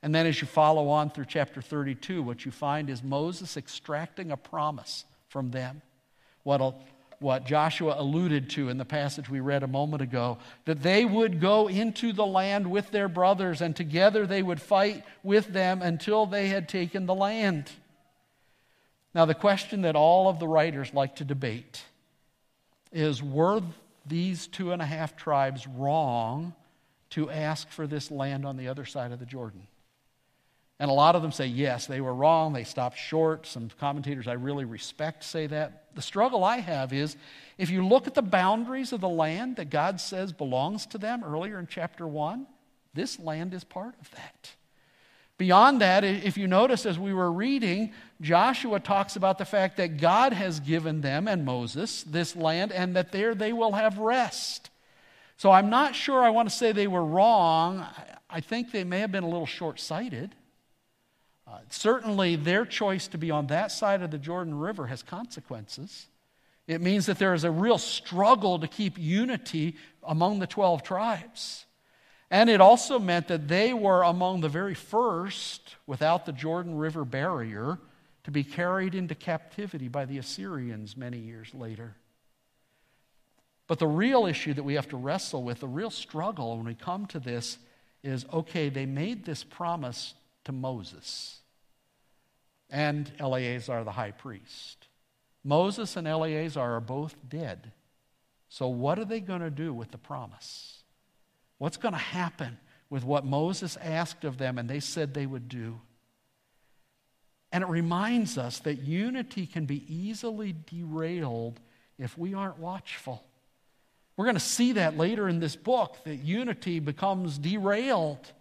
And 0.03 0.13
then, 0.13 0.27
as 0.27 0.41
you 0.41 0.49
follow 0.49 0.89
on 0.89 1.11
through 1.11 1.27
chapter 1.27 1.63
32, 1.63 2.23
what 2.23 2.45
you 2.45 2.51
find 2.51 2.91
is 2.91 3.03
Moses 3.03 3.57
extracting 3.57 4.33
a 4.33 4.37
promise 4.37 5.05
from 5.29 5.53
them. 5.53 5.81
What, 6.43 6.75
what 7.21 7.47
Joshua 7.47 7.95
alluded 7.97 8.51
to 8.51 8.69
in 8.69 8.79
the 8.79 8.85
passage 8.85 9.31
we 9.31 9.39
read 9.39 9.63
a 9.63 9.69
moment 9.69 10.03
ago 10.03 10.39
that 10.65 10.83
they 10.83 11.05
would 11.05 11.41
go 11.41 11.69
into 11.69 12.13
the 12.13 12.27
land 12.27 12.69
with 12.69 12.91
their 12.91 13.09
brothers, 13.09 13.61
and 13.61 13.77
together 13.77 14.27
they 14.27 14.43
would 14.43 14.61
fight 14.61 15.05
with 15.23 15.47
them 15.47 15.83
until 15.83 16.27
they 16.27 16.49
had 16.49 16.69
taken 16.69 17.07
the 17.07 17.15
land. 17.15 17.71
Now, 19.15 19.25
the 19.25 19.35
question 19.35 19.83
that 19.83 19.95
all 19.95 20.29
of 20.29 20.41
the 20.41 20.49
writers 20.49 20.93
like 20.93 21.17
to 21.17 21.25
debate 21.25 21.85
is 22.91 23.23
were 23.23 23.63
these 24.05 24.49
two 24.49 24.73
and 24.73 24.83
a 24.83 24.87
half 24.87 25.17
tribes 25.17 25.67
wrong 25.67 26.55
to 27.11 27.31
ask 27.31 27.69
for 27.69 27.87
this 27.87 28.11
land 28.11 28.45
on 28.45 28.57
the 28.57 28.67
other 28.67 28.85
side 28.85 29.13
of 29.13 29.21
the 29.21 29.27
Jordan? 29.27 29.67
And 30.83 30.91
a 30.91 30.95
lot 30.95 31.15
of 31.15 31.23
them 31.23 31.31
say, 31.31 31.47
yes, 31.47 31.87
they 31.87 32.01
were 32.01 32.13
wrong. 32.13 32.53
They 32.53 32.65
stopped 32.65 32.99
short. 32.99 33.47
Some 33.47 33.71
commentators 33.79 34.27
I 34.27 34.33
really 34.33 34.65
respect 34.65 35.23
say 35.23 35.47
that. 35.47 35.85
The 35.95 36.03
struggle 36.03 36.43
I 36.43 36.57
have 36.57 36.93
is 36.93 37.17
if 37.57 37.71
you 37.71 37.87
look 37.87 38.09
at 38.09 38.15
the 38.15 38.21
boundaries 38.21 38.93
of 38.93 39.01
the 39.01 39.09
land 39.09 39.55
that 39.59 39.71
God 39.71 40.01
says 40.01 40.33
belongs 40.33 40.87
to 40.87 40.99
them 40.99 41.23
earlier 41.23 41.61
in 41.61 41.69
chapter 41.69 42.05
1, 42.05 42.49
this 42.95 43.21
land 43.21 43.55
is 43.55 43.63
part 43.63 43.95
of 44.01 44.11
that. 44.11 44.51
Beyond 45.39 45.81
that, 45.83 46.03
if 46.03 46.37
you 46.37 46.49
notice 46.49 46.85
as 46.85 46.99
we 46.99 47.15
were 47.15 47.31
reading, 47.31 47.93
Joshua 48.21 48.81
talks 48.81 49.15
about 49.15 49.39
the 49.39 49.45
fact 49.45 49.77
that 49.77 49.99
God 49.99 50.33
has 50.33 50.59
given 50.59 51.01
them 51.01 51.29
and 51.29 51.45
Moses 51.45 52.03
this 52.03 52.35
land 52.35 52.73
and 52.73 52.97
that 52.97 53.13
there 53.13 53.37
they 53.37 53.53
will 53.53 53.75
have 53.75 53.99
rest. 53.99 54.71
So 55.37 55.53
I'm 55.53 55.71
not 55.71 55.95
sure 55.95 56.25
I 56.25 56.31
want 56.31 56.51
to 56.51 56.55
say 56.57 56.73
they 56.73 56.89
were 56.89 57.05
wrong. 57.05 57.87
I 58.29 58.41
think 58.41 58.73
they 58.73 58.83
may 58.83 58.99
have 58.99 59.13
been 59.13 59.23
a 59.23 59.29
little 59.29 59.47
short 59.47 59.79
sighted. 59.79 60.35
Uh, 61.47 61.59
certainly, 61.69 62.37
their 62.37 62.65
choice 62.65 63.09
to 63.09 63.19
be 63.19 63.31
on 63.31 63.49
that 63.49 63.73
side 63.73 64.03
of 64.03 64.11
the 64.11 64.19
Jordan 64.19 64.59
River 64.59 64.87
has 64.87 65.03
consequences. 65.03 66.07
It 66.67 66.81
means 66.81 67.07
that 67.07 67.19
there 67.19 67.35
is 67.35 67.45
a 67.45 67.51
real 67.51 67.79
struggle 67.79 68.59
to 68.61 68.69
keep 68.69 68.99
unity 68.99 69.77
among 70.03 70.39
the 70.39 70.47
12 70.47 70.83
tribes. 70.83 71.67
And 72.31 72.49
it 72.49 72.61
also 72.61 72.99
meant 72.99 73.29
that 73.29 73.49
they 73.49 73.75
were 73.75 74.03
among 74.03 74.41
the 74.41 74.49
very 74.49 74.75
first, 74.75 75.77
without 75.87 76.25
the 76.25 76.33
Jordan 76.33 76.77
River 76.77 77.05
barrier, 77.05 77.79
to 78.25 78.31
be 78.31 78.45
carried 78.45 78.95
into 78.95 79.15
captivity 79.15 79.89
by 79.89 80.05
the 80.05 80.19
Assyrians 80.19 80.97
many 80.97 81.19
years 81.19 81.53
later. 81.53 81.97
But 83.67 83.79
the 83.79 83.87
real 83.87 84.27
issue 84.27 84.55
that 84.55 84.63
we 84.63 84.75
have 84.75 84.89
to 84.91 84.97
wrestle 84.97 85.43
with, 85.43 85.61
the 85.61 85.69
real 85.69 85.91
struggle 85.91 86.57
when 86.57 86.67
we 86.67 86.75
come 86.75 87.07
to 87.07 87.19
this, 87.19 87.59
is 88.03 88.25
okay, 88.33 88.69
they 88.69 88.87
made 88.87 89.25
this 89.25 89.45
promise 89.45 90.15
to 90.45 90.53
Moses 90.53 91.41
and 92.71 93.13
Eleazar 93.19 93.85
the 93.85 93.93
high 93.93 94.11
priest. 94.11 94.89
Moses 95.45 95.97
and 95.97 96.07
Eleazar 96.07 96.61
are 96.61 96.81
both 96.81 97.15
dead. 97.29 97.73
So, 98.49 98.69
what 98.69 98.99
are 98.99 99.05
they 99.05 99.21
going 99.21 99.41
to 99.41 99.51
do 99.51 99.73
with 99.73 99.91
the 99.91 99.99
promise? 99.99 100.83
What's 101.59 101.77
going 101.77 101.95
to 101.95 101.99
happen 101.99 102.59
with 102.91 103.05
what 103.05 103.25
Moses 103.25 103.77
asked 103.77 104.25
of 104.25 104.39
them 104.39 104.59
and 104.59 104.69
they 104.69 104.81
said 104.81 105.15
they 105.15 105.27
would 105.27 105.49
do? 105.49 105.81
And 107.53 107.63
it 107.63 107.69
reminds 107.69 108.39
us 108.39 108.59
that 108.61 108.83
unity 108.83 109.47
can 109.47 109.67
be 109.67 109.85
easily 109.95 110.55
derailed 110.67 111.61
if 111.99 112.17
we 112.17 112.35
aren't 112.35 112.59
watchful. 112.59 113.25
We're 114.17 114.25
going 114.25 114.37
to 114.37 114.41
see 114.41 114.73
that 114.73 114.97
later 114.97 115.29
in 115.29 115.41
this 115.41 115.57
book 115.57 115.97
that 116.05 116.17
unity 116.17 116.81
becomes 116.81 117.39
derailed. 117.39 118.33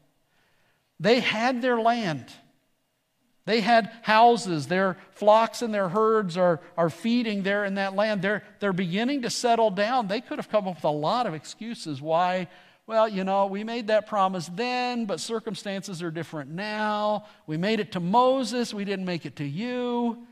They 1.02 1.20
had 1.20 1.64
their 1.64 1.82
land. 1.82 2.28
They 3.46 3.60
had 3.60 3.92
houses. 4.04 4.68
Their 4.68 4.98
flocks 5.14 5.64
and 5.64 5.74
their 5.74 5.90
herds 5.90 6.38
are, 6.38 6.62
are 6.78 6.92
feeding 6.92 7.42
there 7.42 7.66
in 7.66 7.74
that 7.76 7.96
land. 7.96 8.22
They're, 8.22 8.44
they're 8.60 8.72
beginning 8.72 9.24
to 9.24 9.32
settle 9.32 9.72
down. 9.72 10.08
They 10.08 10.22
could 10.22 10.38
have 10.38 10.48
come 10.48 10.68
up 10.68 10.76
with 10.76 10.84
a 10.84 10.90
lot 10.90 11.26
of 11.26 11.34
excuses 11.34 12.00
why, 12.00 12.48
well, 12.86 13.10
you 13.10 13.24
know, 13.24 13.48
we 13.48 13.64
made 13.64 13.88
that 13.88 14.06
promise 14.06 14.48
then, 14.54 15.06
but 15.06 15.20
circumstances 15.20 16.04
are 16.04 16.12
different 16.12 16.52
now. 16.52 17.26
We 17.48 17.58
made 17.58 17.80
it 17.80 17.94
to 17.94 18.00
Moses, 18.00 18.72
we 18.72 18.86
didn't 18.86 19.06
make 19.06 19.26
it 19.26 19.38
to 19.38 19.46
you. 19.46 20.28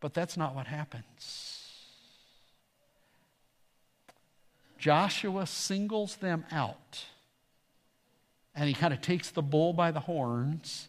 But 0.00 0.14
that's 0.14 0.36
not 0.36 0.56
what 0.56 0.66
happens. 0.66 1.60
Joshua 4.78 5.46
singles 5.46 6.16
them 6.16 6.44
out 6.50 7.04
and 8.54 8.68
he 8.68 8.74
kind 8.74 8.94
of 8.94 9.00
takes 9.00 9.30
the 9.30 9.42
bull 9.42 9.72
by 9.72 9.90
the 9.90 10.00
horns 10.00 10.88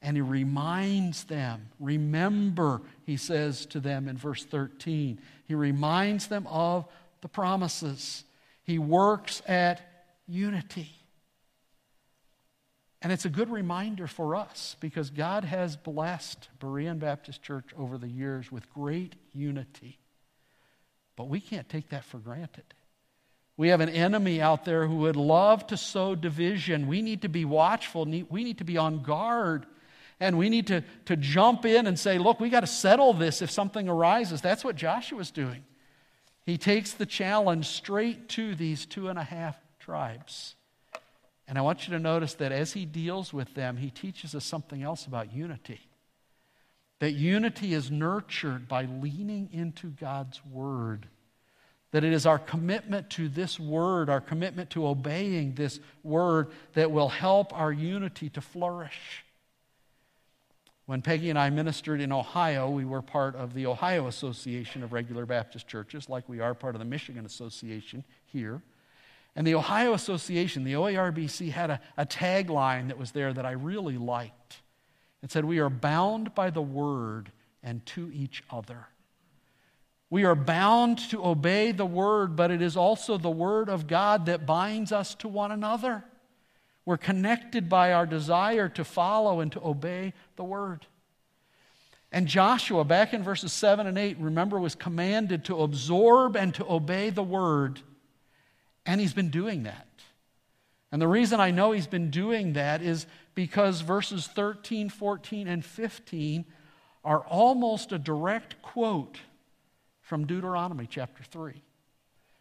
and 0.00 0.16
he 0.16 0.20
reminds 0.20 1.24
them, 1.24 1.68
remember, 1.80 2.82
he 3.04 3.16
says 3.16 3.66
to 3.66 3.80
them 3.80 4.06
in 4.08 4.16
verse 4.16 4.44
13. 4.44 5.20
He 5.46 5.54
reminds 5.54 6.28
them 6.28 6.46
of 6.46 6.86
the 7.20 7.28
promises. 7.28 8.24
He 8.62 8.78
works 8.78 9.42
at 9.46 9.80
unity. 10.28 10.90
And 13.02 13.12
it's 13.12 13.24
a 13.24 13.30
good 13.30 13.50
reminder 13.50 14.06
for 14.06 14.36
us 14.36 14.76
because 14.80 15.10
God 15.10 15.44
has 15.44 15.76
blessed 15.76 16.48
Berean 16.60 16.98
Baptist 16.98 17.42
Church 17.42 17.66
over 17.76 17.98
the 17.98 18.08
years 18.08 18.52
with 18.52 18.72
great 18.72 19.16
unity. 19.32 19.98
But 21.16 21.28
we 21.28 21.40
can't 21.40 21.68
take 21.68 21.88
that 21.90 22.04
for 22.04 22.18
granted. 22.18 22.74
We 23.58 23.68
have 23.68 23.80
an 23.80 23.90
enemy 23.90 24.40
out 24.40 24.64
there 24.64 24.86
who 24.86 24.98
would 24.98 25.16
love 25.16 25.66
to 25.66 25.76
sow 25.76 26.14
division. 26.14 26.86
We 26.86 27.02
need 27.02 27.22
to 27.22 27.28
be 27.28 27.44
watchful. 27.44 28.06
We 28.06 28.44
need 28.44 28.58
to 28.58 28.64
be 28.64 28.78
on 28.78 29.02
guard 29.02 29.66
and 30.20 30.38
we 30.38 30.48
need 30.48 30.66
to, 30.68 30.82
to 31.06 31.16
jump 31.16 31.64
in 31.64 31.86
and 31.86 31.98
say, 31.98 32.18
look, 32.18 32.40
we 32.40 32.50
got 32.50 32.60
to 32.60 32.66
settle 32.66 33.12
this 33.12 33.40
if 33.42 33.50
something 33.50 33.88
arises. 33.88 34.40
That's 34.40 34.64
what 34.64 34.76
Joshua's 34.76 35.30
doing. 35.30 35.64
He 36.44 36.58
takes 36.58 36.92
the 36.92 37.06
challenge 37.06 37.66
straight 37.66 38.28
to 38.30 38.54
these 38.54 38.86
two 38.86 39.08
and 39.08 39.18
a 39.18 39.22
half 39.24 39.56
tribes. 39.78 40.56
And 41.46 41.56
I 41.56 41.60
want 41.60 41.86
you 41.86 41.94
to 41.94 42.00
notice 42.00 42.34
that 42.34 42.52
as 42.52 42.72
he 42.72 42.84
deals 42.84 43.32
with 43.32 43.54
them, 43.54 43.76
he 43.76 43.90
teaches 43.90 44.34
us 44.34 44.44
something 44.44 44.82
else 44.82 45.06
about 45.06 45.32
unity. 45.32 45.80
That 47.00 47.12
unity 47.12 47.74
is 47.74 47.90
nurtured 47.90 48.66
by 48.66 48.84
leaning 48.84 49.50
into 49.52 49.88
God's 49.88 50.44
word. 50.44 51.06
That 51.92 52.04
it 52.04 52.12
is 52.12 52.26
our 52.26 52.38
commitment 52.38 53.08
to 53.10 53.28
this 53.28 53.58
word, 53.58 54.10
our 54.10 54.20
commitment 54.20 54.70
to 54.70 54.86
obeying 54.86 55.54
this 55.54 55.80
word, 56.02 56.50
that 56.74 56.90
will 56.90 57.08
help 57.08 57.58
our 57.58 57.72
unity 57.72 58.28
to 58.30 58.40
flourish. 58.40 59.24
When 60.88 61.02
Peggy 61.02 61.28
and 61.28 61.38
I 61.38 61.50
ministered 61.50 62.00
in 62.00 62.12
Ohio, 62.12 62.70
we 62.70 62.86
were 62.86 63.02
part 63.02 63.36
of 63.36 63.52
the 63.52 63.66
Ohio 63.66 64.06
Association 64.06 64.82
of 64.82 64.92
Regular 64.94 65.26
Baptist 65.26 65.68
Churches, 65.68 66.08
like 66.08 66.26
we 66.28 66.40
are 66.40 66.54
part 66.54 66.74
of 66.74 66.78
the 66.78 66.86
Michigan 66.86 67.26
Association 67.26 68.04
here. 68.24 68.62
And 69.36 69.46
the 69.46 69.54
Ohio 69.54 69.92
Association, 69.92 70.64
the 70.64 70.72
OARBC, 70.72 71.52
had 71.52 71.70
a, 71.70 71.80
a 71.96 72.06
tagline 72.06 72.88
that 72.88 72.98
was 72.98 73.12
there 73.12 73.32
that 73.32 73.44
I 73.44 73.50
really 73.50 73.98
liked. 73.98 74.62
It 75.22 75.30
said, 75.30 75.44
We 75.44 75.58
are 75.58 75.68
bound 75.68 76.34
by 76.34 76.50
the 76.50 76.62
word 76.62 77.32
and 77.62 77.84
to 77.86 78.10
each 78.12 78.42
other. 78.50 78.86
We 80.10 80.24
are 80.24 80.34
bound 80.34 80.98
to 81.10 81.24
obey 81.24 81.72
the 81.72 81.86
word, 81.86 82.34
but 82.34 82.50
it 82.50 82.62
is 82.62 82.76
also 82.76 83.18
the 83.18 83.30
word 83.30 83.68
of 83.68 83.86
God 83.86 84.26
that 84.26 84.46
binds 84.46 84.90
us 84.90 85.14
to 85.16 85.28
one 85.28 85.52
another. 85.52 86.04
We're 86.86 86.96
connected 86.96 87.68
by 87.68 87.92
our 87.92 88.06
desire 88.06 88.70
to 88.70 88.84
follow 88.84 89.40
and 89.40 89.52
to 89.52 89.62
obey 89.62 90.14
the 90.36 90.44
word. 90.44 90.86
And 92.10 92.26
Joshua, 92.26 92.84
back 92.84 93.12
in 93.12 93.22
verses 93.22 93.52
7 93.52 93.86
and 93.86 93.98
8, 93.98 94.16
remember, 94.18 94.58
was 94.58 94.74
commanded 94.74 95.44
to 95.44 95.62
absorb 95.62 96.36
and 96.36 96.54
to 96.54 96.66
obey 96.66 97.10
the 97.10 97.22
word. 97.22 97.80
And 98.86 99.02
he's 99.02 99.12
been 99.12 99.28
doing 99.28 99.64
that. 99.64 99.86
And 100.90 101.02
the 101.02 101.08
reason 101.08 101.38
I 101.38 101.50
know 101.50 101.72
he's 101.72 101.86
been 101.86 102.08
doing 102.08 102.54
that 102.54 102.80
is 102.80 103.06
because 103.34 103.82
verses 103.82 104.26
13, 104.26 104.88
14, 104.88 105.46
and 105.46 105.62
15 105.62 106.46
are 107.04 107.20
almost 107.20 107.92
a 107.92 107.98
direct 107.98 108.62
quote 108.62 109.18
from 110.08 110.26
Deuteronomy 110.26 110.86
chapter 110.88 111.22
3. 111.22 111.62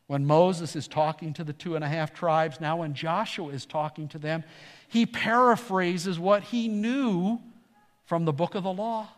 When 0.07 0.25
Moses 0.25 0.77
is 0.77 0.87
talking 0.87 1.33
to 1.33 1.43
the 1.43 1.51
two 1.51 1.75
and 1.75 1.83
a 1.83 1.87
half 1.87 2.13
tribes, 2.13 2.61
now 2.61 2.77
when 2.77 2.93
Joshua 2.93 3.49
is 3.49 3.65
talking 3.65 4.07
to 4.09 4.17
them, 4.17 4.45
he 4.87 5.05
paraphrases 5.05 6.17
what 6.17 6.43
he 6.43 6.69
knew 6.69 7.39
from 8.05 8.23
the 8.23 8.31
book 8.31 8.55
of 8.55 8.63
the 8.63 8.71
law. 8.71 9.09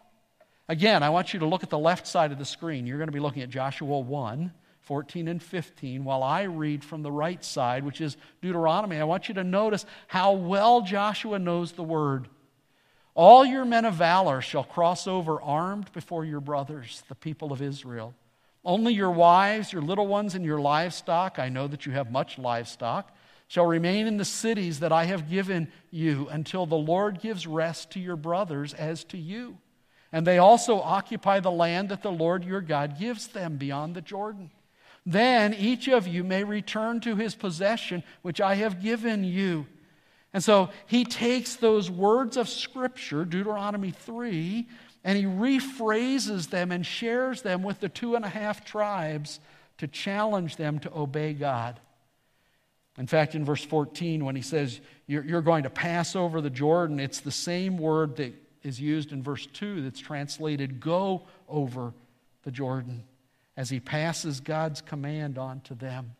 Again, 0.67 1.03
I 1.03 1.11
want 1.11 1.31
you 1.31 1.39
to 1.41 1.45
look 1.45 1.61
at 1.61 1.69
the 1.69 1.77
left 1.77 2.07
side 2.07 2.31
of 2.31 2.39
the 2.39 2.45
screen. 2.45 2.87
You're 2.87 2.97
going 2.97 3.07
to 3.07 3.13
be 3.13 3.19
looking 3.19 3.43
at 3.43 3.51
Joshua 3.51 3.99
1, 3.99 4.51
14 4.81 5.27
and 5.27 5.43
15, 5.43 6.03
while 6.03 6.23
I 6.23 6.43
read 6.43 6.83
from 6.83 7.03
the 7.03 7.11
right 7.11 7.45
side, 7.45 7.83
which 7.83 8.01
is 8.01 8.17
Deuteronomy. 8.41 8.97
I 8.97 9.03
want 9.03 9.29
you 9.29 9.35
to 9.35 9.43
notice 9.43 9.85
how 10.07 10.33
well 10.33 10.81
Joshua 10.81 11.37
knows 11.37 11.73
the 11.73 11.83
word. 11.83 12.27
All 13.13 13.45
your 13.45 13.65
men 13.65 13.85
of 13.85 13.93
valor 13.93 14.41
shall 14.41 14.63
cross 14.63 15.05
over 15.05 15.39
armed 15.39 15.91
before 15.93 16.25
your 16.25 16.41
brothers, 16.41 17.03
the 17.09 17.15
people 17.15 17.53
of 17.53 17.61
Israel. 17.61 18.15
Only 18.63 18.93
your 18.93 19.11
wives, 19.11 19.71
your 19.71 19.81
little 19.81 20.07
ones, 20.07 20.35
and 20.35 20.43
your 20.43 20.59
livestock, 20.59 21.39
I 21.39 21.49
know 21.49 21.67
that 21.67 21.85
you 21.85 21.93
have 21.93 22.11
much 22.11 22.37
livestock, 22.37 23.15
shall 23.47 23.65
remain 23.65 24.05
in 24.05 24.17
the 24.17 24.25
cities 24.25 24.79
that 24.81 24.91
I 24.91 25.05
have 25.05 25.29
given 25.29 25.71
you 25.91 26.27
until 26.29 26.65
the 26.65 26.75
Lord 26.75 27.19
gives 27.21 27.47
rest 27.47 27.91
to 27.91 27.99
your 27.99 28.15
brothers 28.15 28.73
as 28.73 29.03
to 29.05 29.17
you. 29.17 29.57
And 30.11 30.25
they 30.25 30.37
also 30.37 30.79
occupy 30.79 31.39
the 31.39 31.51
land 31.51 31.89
that 31.89 32.03
the 32.03 32.11
Lord 32.11 32.43
your 32.43 32.61
God 32.61 32.99
gives 32.99 33.27
them 33.27 33.57
beyond 33.57 33.95
the 33.95 34.01
Jordan. 34.01 34.51
Then 35.05 35.53
each 35.53 35.87
of 35.87 36.07
you 36.07 36.23
may 36.23 36.43
return 36.43 36.99
to 37.01 37.15
his 37.15 37.35
possession, 37.35 38.03
which 38.21 38.41
I 38.41 38.55
have 38.55 38.83
given 38.83 39.23
you. 39.23 39.65
And 40.33 40.43
so 40.43 40.69
he 40.85 41.05
takes 41.05 41.55
those 41.55 41.89
words 41.89 42.37
of 42.37 42.49
Scripture, 42.49 43.25
Deuteronomy 43.25 43.91
3, 43.91 44.67
and 45.03 45.17
he 45.17 45.25
rephrases 45.25 46.49
them 46.49 46.71
and 46.71 46.85
shares 46.85 47.41
them 47.41 47.63
with 47.63 47.79
the 47.79 47.89
two 47.89 48.15
and 48.15 48.25
a 48.25 48.29
half 48.29 48.65
tribes 48.65 49.39
to 49.77 49.87
challenge 49.87 50.57
them 50.57 50.79
to 50.79 50.93
obey 50.93 51.33
God. 51.33 51.79
In 52.97 53.07
fact, 53.07 53.33
in 53.33 53.45
verse 53.45 53.63
14, 53.63 54.25
when 54.25 54.35
he 54.35 54.41
says, 54.41 54.81
You're, 55.07 55.41
going 55.41 55.63
to 55.63 55.69
pass 55.69 56.15
over 56.15 56.41
the 56.41 56.49
Jordan, 56.49 56.99
it's 56.99 57.21
the 57.21 57.31
same 57.31 57.77
word 57.77 58.17
that 58.17 58.33
is 58.61 58.79
used 58.79 59.13
in 59.13 59.23
verse 59.23 59.45
2 59.45 59.81
that's 59.81 60.01
translated 60.01 60.81
go 60.81 61.23
over 61.47 61.93
the 62.43 62.51
Jordan 62.51 63.03
as 63.55 63.69
he 63.69 63.79
passes 63.79 64.41
God's 64.41 64.81
command 64.81 65.37
on 65.37 65.61
to 65.61 65.75
them. 65.75 66.15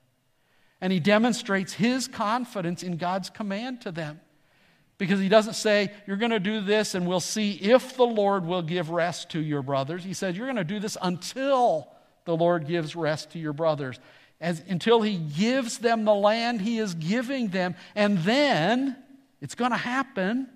And 0.79 0.93
he 0.93 1.01
demonstrates 1.01 1.73
his 1.73 2.07
confidence 2.07 2.81
in 2.81 2.95
God's 2.95 3.29
command 3.29 3.81
to 3.81 3.91
them. 3.91 4.21
Because 4.99 5.19
he 5.19 5.29
doesn't 5.29 5.55
say, 5.55 5.91
You're 6.05 6.17
going 6.17 6.29
to 6.29 6.39
do 6.39 6.61
this 6.61 6.93
and 6.93 7.07
we'll 7.07 7.19
see 7.19 7.53
if 7.53 7.97
the 7.97 8.05
Lord 8.05 8.45
will 8.45 8.61
give 8.61 8.91
rest 8.91 9.31
to 9.31 9.39
your 9.39 9.63
brothers. 9.63 10.03
He 10.03 10.13
says, 10.13 10.37
You're 10.37 10.45
going 10.45 10.57
to 10.57 10.63
do 10.63 10.79
this 10.79 10.95
until 11.01 11.87
the 12.25 12.37
Lord 12.37 12.67
gives 12.67 12.95
rest 12.95 13.31
to 13.31 13.39
your 13.39 13.53
brothers. 13.53 13.99
As, 14.39 14.61
until 14.69 15.01
he 15.01 15.17
gives 15.17 15.79
them 15.79 16.05
the 16.05 16.13
land 16.13 16.61
he 16.61 16.77
is 16.77 16.93
giving 16.93 17.47
them. 17.47 17.75
And 17.95 18.19
then 18.19 18.95
it's 19.41 19.55
going 19.55 19.71
to 19.71 19.77
happen 19.77 20.47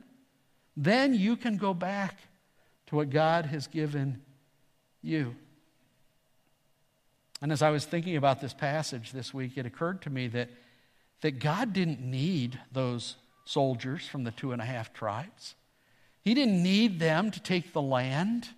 then 0.75 1.13
you 1.13 1.35
can 1.35 1.57
go 1.57 1.73
back 1.73 2.17
to 2.87 2.95
what 2.95 3.09
God 3.09 3.45
has 3.47 3.67
given 3.67 4.21
you. 5.01 5.35
And 7.41 7.51
as 7.51 7.61
I 7.61 7.69
was 7.69 7.85
thinking 7.85 8.15
about 8.15 8.41
this 8.41 8.53
passage 8.53 9.11
this 9.11 9.33
week, 9.33 9.57
it 9.57 9.65
occurred 9.65 10.01
to 10.03 10.09
me 10.09 10.27
that, 10.29 10.49
that 11.21 11.39
God 11.39 11.73
didn't 11.73 11.99
need 11.99 12.59
those 12.71 13.15
soldiers 13.45 14.07
from 14.07 14.23
the 14.23 14.31
two 14.31 14.51
and 14.51 14.61
a 14.61 14.65
half 14.65 14.93
tribes. 14.93 15.55
He 16.21 16.33
didn't 16.33 16.63
need 16.63 16.99
them 16.99 17.31
to 17.31 17.39
take 17.39 17.73
the 17.73 17.81
land, 17.81 18.49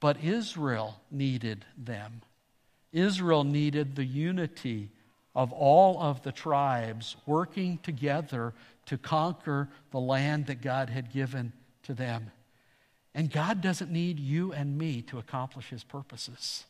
but 0.00 0.22
Israel 0.22 1.00
needed 1.10 1.64
them. 1.76 2.22
Israel 2.92 3.42
needed 3.42 3.96
the 3.96 4.04
unity 4.04 4.90
of 5.34 5.52
all 5.52 6.00
of 6.00 6.22
the 6.22 6.30
tribes 6.30 7.16
working 7.26 7.78
together 7.78 8.54
to 8.86 8.96
conquer 8.96 9.68
the 9.90 9.98
land 9.98 10.46
that 10.46 10.62
God 10.62 10.90
had 10.90 11.12
given 11.12 11.52
to 11.82 11.94
them. 11.94 12.30
And 13.16 13.30
God 13.30 13.60
doesn't 13.60 13.90
need 13.90 14.20
you 14.20 14.52
and 14.52 14.78
me 14.78 15.02
to 15.02 15.18
accomplish 15.18 15.70
his 15.70 15.82
purposes. 15.82 16.64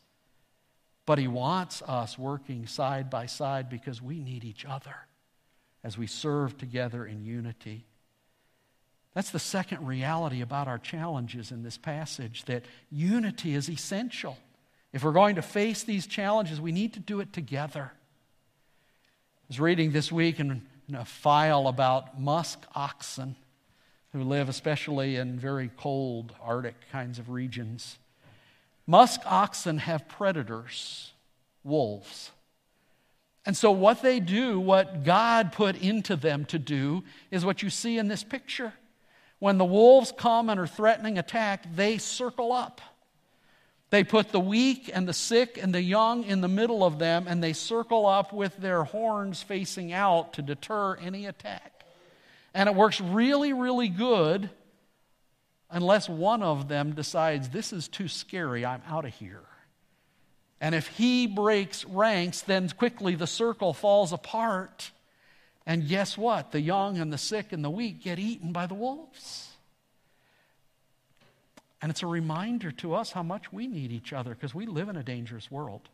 But 1.07 1.19
he 1.19 1.29
wants 1.29 1.83
us 1.83 2.19
working 2.19 2.67
side 2.67 3.11
by 3.11 3.27
side 3.27 3.69
because 3.69 4.01
we 4.01 4.19
need 4.19 4.45
each 4.45 4.65
other 4.65 4.95
as 5.85 5.99
we 5.99 6.07
serve 6.07 6.59
together 6.59 7.05
in 7.05 7.23
unity. 7.23 7.85
That's 9.13 9.31
the 9.31 9.39
second 9.39 9.87
reality 9.87 10.41
about 10.41 10.67
our 10.67 10.79
challenges 10.79 11.53
in 11.53 11.63
this 11.63 11.77
passage 11.79 12.45
that 12.47 12.65
unity 12.91 13.55
is 13.55 13.71
essential. 13.71 14.39
If 14.93 15.05
we're 15.05 15.13
going 15.13 15.37
to 15.37 15.43
face 15.43 15.85
these 15.85 16.07
challenges, 16.07 16.61
we 16.61 16.73
need 16.73 16.95
to 16.95 17.01
do 17.01 17.21
it 17.21 17.33
together. 17.33 17.93
I 17.93 19.47
was 19.49 19.61
reading 19.61 19.93
this 19.93 20.11
week 20.11 20.41
in 20.41 20.63
a 20.93 21.05
file 21.05 21.69
about 21.69 22.19
musk 22.21 22.65
oxen 22.75 23.37
who 24.13 24.23
live 24.23 24.49
especially 24.49 25.17
in 25.17 25.39
very 25.39 25.71
cold 25.77 26.33
Arctic 26.41 26.77
kinds 26.91 27.19
of 27.19 27.29
regions. 27.29 27.99
Musk 28.87 29.21
oxen 29.27 29.79
have 29.79 30.09
predators, 30.09 31.13
wolves. 31.63 32.31
And 33.47 33.57
so, 33.57 33.71
what 33.73 34.01
they 34.01 34.21
do, 34.21 34.59
what 34.59 35.05
God 35.05 35.53
put 35.53 35.77
into 35.77 36.17
them 36.17 36.47
to 36.47 36.59
do, 36.59 37.05
is 37.31 37.45
what 37.45 37.63
you 37.63 37.71
see 37.71 37.99
in 37.99 38.09
this 38.09 38.25
picture. 38.25 38.73
When 39.39 39.59
the 39.59 39.65
wolves 39.65 40.13
come 40.17 40.49
and 40.49 40.59
are 40.59 40.67
threatening 40.67 41.19
attack, 41.19 41.67
they 41.75 41.99
circle 41.99 42.53
up. 42.53 42.81
They 43.91 44.03
put 44.03 44.31
the 44.31 44.41
weak 44.41 44.91
and 44.93 45.07
the 45.07 45.13
sick 45.13 45.59
and 45.63 45.75
the 45.75 45.83
young 45.83 46.25
in 46.25 46.41
the 46.41 46.49
middle 46.49 46.83
of 46.83 46.99
them, 46.99 47.27
and 47.29 47.43
they 47.43 47.53
circle 47.53 48.07
up 48.07 48.33
with 48.33 48.57
their 48.57 48.85
horns 48.85 49.43
facing 49.43 49.93
out 49.93 50.33
to 50.33 50.43
deter 50.43 50.97
any 50.97 51.27
attack. 51.27 51.85
And 52.55 52.69
it 52.69 52.75
works 52.75 53.01
really, 53.01 53.53
really 53.53 53.89
good 53.89 54.49
unless 55.71 56.09
one 56.09 56.43
of 56.43 56.69
them 56.69 56.93
decides, 56.93 57.51
This 57.51 57.73
is 57.73 57.89
too 57.89 58.09
scary, 58.09 58.65
I'm 58.65 58.83
out 58.89 59.05
of 59.05 59.13
here. 59.13 59.43
And 60.61 60.75
if 60.75 60.87
he 60.87 61.27
breaks 61.27 61.85
ranks, 61.85 62.43
then 62.43 62.69
quickly 62.69 63.15
the 63.15 63.27
circle 63.27 63.75
falls 63.75 64.13
apart. 64.13 64.91
And 65.67 65.89
guess 65.89 66.17
what? 66.17 66.53
The 66.53 66.61
young 66.61 66.99
and 66.99 67.13
the 67.13 67.19
sick 67.19 67.53
and 67.53 67.65
the 67.65 67.71
weak 67.71 68.03
get 68.03 68.19
eaten 68.19 68.53
by 68.53 68.67
the 68.67 68.75
wolves. 68.75 69.51
And 71.83 71.91
it's 71.91 72.03
a 72.03 72.07
reminder 72.07 72.71
to 72.73 72.95
us 72.95 73.13
how 73.13 73.23
much 73.23 73.53
we 73.53 73.67
need 73.67 73.93
each 73.93 74.13
other 74.13 74.31
because 74.31 74.55
we 74.55 74.65
live 74.65 74.89
in 74.89 74.97
a 74.97 75.03
dangerous 75.03 75.51
world. 75.51 75.89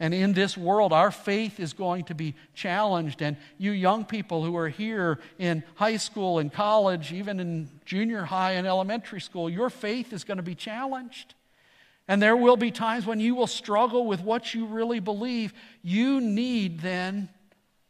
And 0.00 0.12
in 0.12 0.32
this 0.32 0.56
world, 0.56 0.92
our 0.92 1.10
faith 1.10 1.60
is 1.60 1.72
going 1.72 2.04
to 2.04 2.14
be 2.14 2.34
challenged. 2.54 3.22
And 3.22 3.36
you 3.58 3.70
young 3.70 4.04
people 4.04 4.44
who 4.44 4.56
are 4.56 4.68
here 4.68 5.20
in 5.38 5.62
high 5.76 5.98
school 5.98 6.38
and 6.38 6.52
college, 6.52 7.12
even 7.12 7.38
in 7.38 7.68
junior 7.84 8.24
high 8.24 8.52
and 8.52 8.66
elementary 8.66 9.20
school, 9.20 9.48
your 9.48 9.70
faith 9.70 10.12
is 10.12 10.24
going 10.24 10.38
to 10.38 10.42
be 10.42 10.54
challenged. 10.54 11.34
And 12.06 12.20
there 12.20 12.36
will 12.36 12.56
be 12.56 12.70
times 12.70 13.06
when 13.06 13.20
you 13.20 13.34
will 13.34 13.46
struggle 13.46 14.06
with 14.06 14.20
what 14.20 14.54
you 14.54 14.66
really 14.66 15.00
believe. 15.00 15.54
You 15.82 16.20
need 16.20 16.80
then 16.80 17.30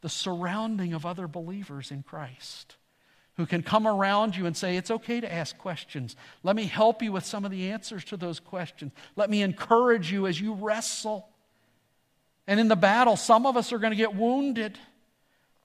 the 0.03 0.09
surrounding 0.09 0.93
of 0.93 1.05
other 1.05 1.27
believers 1.27 1.91
in 1.91 2.03
Christ 2.03 2.77
who 3.37 3.47
can 3.47 3.63
come 3.63 3.87
around 3.87 4.37
you 4.37 4.47
and 4.47 4.57
say, 4.57 4.77
It's 4.77 4.91
okay 4.91 5.21
to 5.21 5.33
ask 5.33 5.57
questions. 5.59 6.15
Let 6.43 6.55
me 6.55 6.65
help 6.65 7.03
you 7.03 7.11
with 7.13 7.25
some 7.25 7.45
of 7.45 7.51
the 7.51 7.71
answers 7.71 8.05
to 8.07 8.17
those 8.17 8.39
questions. 8.39 8.93
Let 9.17 9.31
me 9.31 9.43
encourage 9.43 10.13
you 10.13 10.27
as 10.27 10.41
you 10.41 10.55
wrestle. 10.55 11.29
And 12.47 12.61
in 12.61 12.69
the 12.69 12.77
battle, 12.77 13.17
some 13.17 13.47
of 13.47 13.57
us 13.57 13.73
are 13.73 13.79
going 13.79 13.93
to 13.93 13.97
get 13.97 14.15
wounded. 14.15 14.79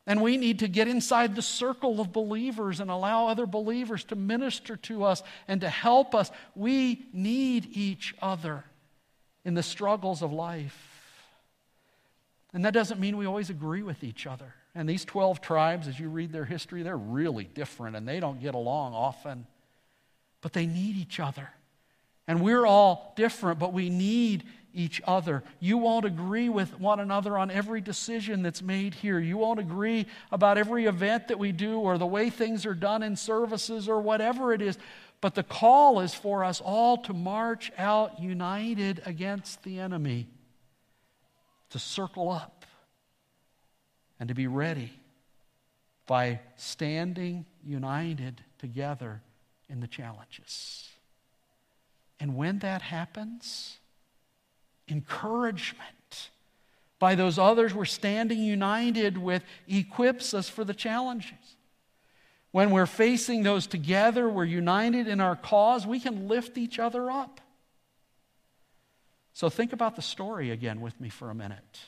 And 0.10 0.24
we 0.24 0.38
need 0.38 0.60
to 0.60 0.68
get 0.68 0.88
inside 0.88 1.36
the 1.36 1.44
circle 1.44 2.02
of 2.02 2.12
believers 2.12 2.80
and 2.80 2.90
allow 2.90 3.28
other 3.28 3.46
believers 3.46 4.04
to 4.06 4.16
minister 4.16 4.76
to 4.78 5.04
us 5.04 5.22
and 5.48 5.62
to 5.62 5.70
help 5.70 6.16
us. 6.16 6.32
We 6.56 7.06
need 7.14 7.78
each 7.78 8.16
other 8.20 8.64
in 9.46 9.54
the 9.54 9.62
struggles 9.62 10.24
of 10.24 10.34
life. 10.34 10.76
And 12.54 12.66
that 12.66 12.74
doesn't 12.74 13.00
mean 13.00 13.18
we 13.18 13.28
always 13.28 13.52
agree 13.52 13.84
with 13.84 14.04
each 14.04 14.26
other. 14.26 14.56
And 14.74 14.90
these 14.90 15.06
12 15.06 15.42
tribes, 15.42 15.88
as 15.88 16.00
you 16.00 16.10
read 16.10 16.32
their 16.32 16.46
history, 16.46 16.82
they're 16.82 16.98
really 16.98 17.44
different 17.44 17.96
and 17.96 18.08
they 18.08 18.20
don't 18.20 18.42
get 18.42 18.56
along 18.56 18.96
often. 18.96 19.46
but 20.42 20.54
they 20.54 20.66
need 20.66 20.96
each 20.96 21.20
other. 21.20 21.50
And 22.28 22.42
we're 22.42 22.66
all 22.66 23.14
different, 23.16 23.60
but 23.60 23.74
we 23.74 23.90
need 23.90 24.44
each 24.74 25.02
other. 25.06 25.44
You 25.60 25.78
won't 25.78 26.06
agree 26.06 26.50
with 26.50 26.80
one 26.80 27.00
another 27.00 27.38
on 27.38 27.50
every 27.52 27.82
decision 27.82 28.44
that's 28.44 28.62
made 28.62 28.94
here. 28.94 29.20
You 29.20 29.38
won't 29.38 29.60
agree 29.60 30.06
about 30.32 30.58
every 30.58 30.86
event 30.86 31.28
that 31.30 31.40
we 31.40 31.52
do 31.52 31.80
or 31.80 31.98
the 31.98 32.06
way 32.06 32.30
things 32.30 32.66
are 32.66 32.76
done 32.76 33.04
in 33.04 33.16
services 33.16 33.90
or 33.90 34.02
whatever 34.02 34.54
it 34.54 34.62
is. 34.62 34.78
But 35.22 35.36
the 35.36 35.44
call 35.44 36.00
is 36.00 36.14
for 36.14 36.44
us 36.44 36.62
all 36.62 36.98
to 36.98 37.14
march 37.14 37.72
out 37.78 38.22
united 38.22 39.02
against 39.06 39.64
the 39.64 39.80
enemy, 39.80 40.28
to 41.72 41.80
circle 41.80 42.30
up, 42.30 42.66
and 44.20 44.30
to 44.30 44.36
be 44.36 44.48
ready 44.48 44.92
by 46.08 46.40
standing 46.56 47.46
united 47.64 48.42
together 48.60 49.22
in 49.70 49.80
the 49.80 49.88
challenges. 49.88 50.88
And 52.20 52.36
when 52.36 52.60
that 52.60 52.82
happens, 52.82 53.79
encouragement 54.90 56.30
by 57.00 57.16
those 57.16 57.40
others 57.40 57.74
we're 57.74 57.86
standing 57.86 58.40
united 58.40 59.18
with 59.18 59.44
equips 59.68 60.34
us 60.34 60.50
for 60.50 60.64
the 60.64 60.74
challenges. 60.74 61.56
When 62.52 62.72
we're 62.72 62.86
facing 62.86 63.44
those 63.44 63.68
together, 63.68 64.28
we're 64.28 64.44
united 64.44 65.08
in 65.08 65.22
our 65.22 65.36
cause, 65.36 65.86
we 65.86 66.00
can 66.00 66.28
lift 66.28 66.58
each 66.58 66.80
other 66.80 67.10
up. 67.10 67.40
So 69.34 69.50
think 69.50 69.72
about 69.72 69.96
the 69.96 70.02
story 70.02 70.52
again 70.52 70.82
with 70.82 71.00
me 71.00 71.10
for 71.10 71.30
a 71.30 71.36
minute. 71.36 71.80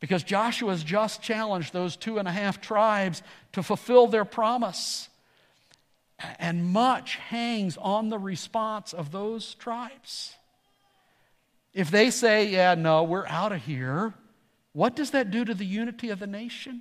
Because 0.00 0.22
Joshua's 0.22 0.82
just 0.82 1.22
challenged 1.22 1.72
those 1.72 1.96
two 1.96 2.18
and 2.18 2.26
a 2.26 2.32
half 2.32 2.60
tribes 2.60 3.22
to 3.52 3.62
fulfill 3.62 4.06
their 4.06 4.24
promise. 4.24 5.08
And 6.38 6.64
much 6.64 7.16
hangs 7.16 7.76
on 7.76 8.08
the 8.08 8.18
response 8.18 8.92
of 8.92 9.12
those 9.12 9.54
tribes. 9.54 10.34
If 11.76 11.90
they 11.90 12.10
say, 12.10 12.46
yeah, 12.46 12.74
no, 12.74 13.02
we're 13.02 13.26
out 13.26 13.52
of 13.52 13.60
here, 13.62 14.14
what 14.72 14.96
does 14.96 15.10
that 15.10 15.30
do 15.30 15.44
to 15.44 15.52
the 15.52 15.66
unity 15.66 16.08
of 16.08 16.18
the 16.18 16.26
nation? 16.26 16.80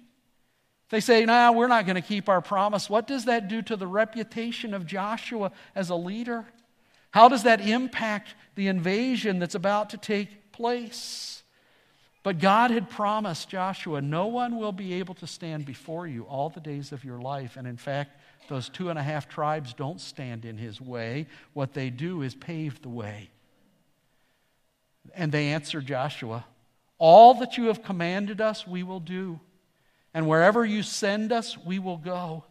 If 0.85 0.89
they 0.89 1.01
say, 1.01 1.25
no, 1.25 1.33
nah, 1.33 1.51
we're 1.51 1.67
not 1.67 1.85
going 1.85 1.97
to 1.97 2.01
keep 2.01 2.29
our 2.29 2.39
promise, 2.39 2.89
what 2.89 3.05
does 3.05 3.25
that 3.25 3.49
do 3.49 3.61
to 3.63 3.75
the 3.75 3.87
reputation 3.87 4.73
of 4.73 4.85
Joshua 4.85 5.51
as 5.75 5.89
a 5.89 5.95
leader? 5.95 6.45
How 7.11 7.27
does 7.27 7.43
that 7.43 7.59
impact 7.59 8.35
the 8.55 8.69
invasion 8.69 9.37
that's 9.37 9.53
about 9.53 9.89
to 9.89 9.97
take 9.97 10.53
place? 10.53 11.43
But 12.23 12.39
God 12.39 12.71
had 12.71 12.89
promised 12.89 13.49
Joshua, 13.49 14.01
no 14.01 14.27
one 14.27 14.57
will 14.57 14.71
be 14.71 14.93
able 14.93 15.15
to 15.15 15.27
stand 15.27 15.65
before 15.65 16.07
you 16.07 16.23
all 16.23 16.49
the 16.49 16.61
days 16.61 16.93
of 16.93 17.03
your 17.03 17.19
life. 17.19 17.57
And 17.57 17.67
in 17.67 17.75
fact, 17.75 18.17
those 18.47 18.69
two 18.69 18.89
and 18.89 18.97
a 18.97 19.03
half 19.03 19.27
tribes 19.27 19.73
don't 19.73 19.99
stand 19.99 20.45
in 20.45 20.57
his 20.57 20.79
way. 20.79 21.27
What 21.51 21.73
they 21.73 21.89
do 21.89 22.21
is 22.21 22.33
pave 22.33 22.81
the 22.81 22.87
way. 22.87 23.29
And 25.13 25.31
they 25.31 25.49
answered 25.49 25.85
Joshua, 25.85 26.45
All 26.97 27.35
that 27.35 27.57
you 27.57 27.65
have 27.65 27.83
commanded 27.83 28.41
us, 28.41 28.65
we 28.65 28.83
will 28.83 28.99
do. 28.99 29.39
And 30.13 30.27
wherever 30.27 30.65
you 30.65 30.81
send 30.81 31.31
us, 31.31 31.57
we 31.57 31.77
will 31.79 31.97
go. 31.97 32.45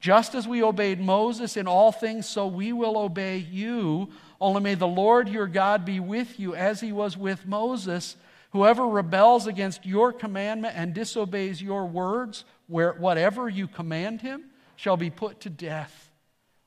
Just 0.00 0.34
as 0.34 0.46
we 0.46 0.62
obeyed 0.62 1.00
Moses 1.00 1.56
in 1.56 1.66
all 1.66 1.90
things, 1.90 2.28
so 2.28 2.46
we 2.46 2.72
will 2.72 2.96
obey 2.96 3.38
you. 3.38 4.08
Only 4.40 4.60
may 4.60 4.74
the 4.74 4.86
Lord 4.86 5.28
your 5.28 5.48
God 5.48 5.84
be 5.84 5.98
with 5.98 6.38
you 6.38 6.54
as 6.54 6.80
he 6.80 6.92
was 6.92 7.16
with 7.16 7.46
Moses. 7.46 8.16
Whoever 8.52 8.86
rebels 8.86 9.46
against 9.46 9.84
your 9.84 10.12
commandment 10.12 10.74
and 10.76 10.94
disobeys 10.94 11.60
your 11.60 11.86
words, 11.86 12.44
where, 12.68 12.92
whatever 12.92 13.48
you 13.48 13.66
command 13.66 14.20
him, 14.20 14.44
shall 14.76 14.96
be 14.96 15.10
put 15.10 15.40
to 15.40 15.50
death. 15.50 16.10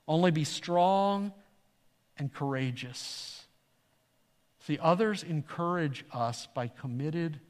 Only 0.06 0.30
be 0.30 0.44
strong 0.44 1.32
and 2.18 2.32
courageous. 2.32 3.41
See, 4.66 4.78
others 4.80 5.24
encourage 5.24 6.04
us 6.12 6.46
by 6.54 6.68
committed 6.68 7.40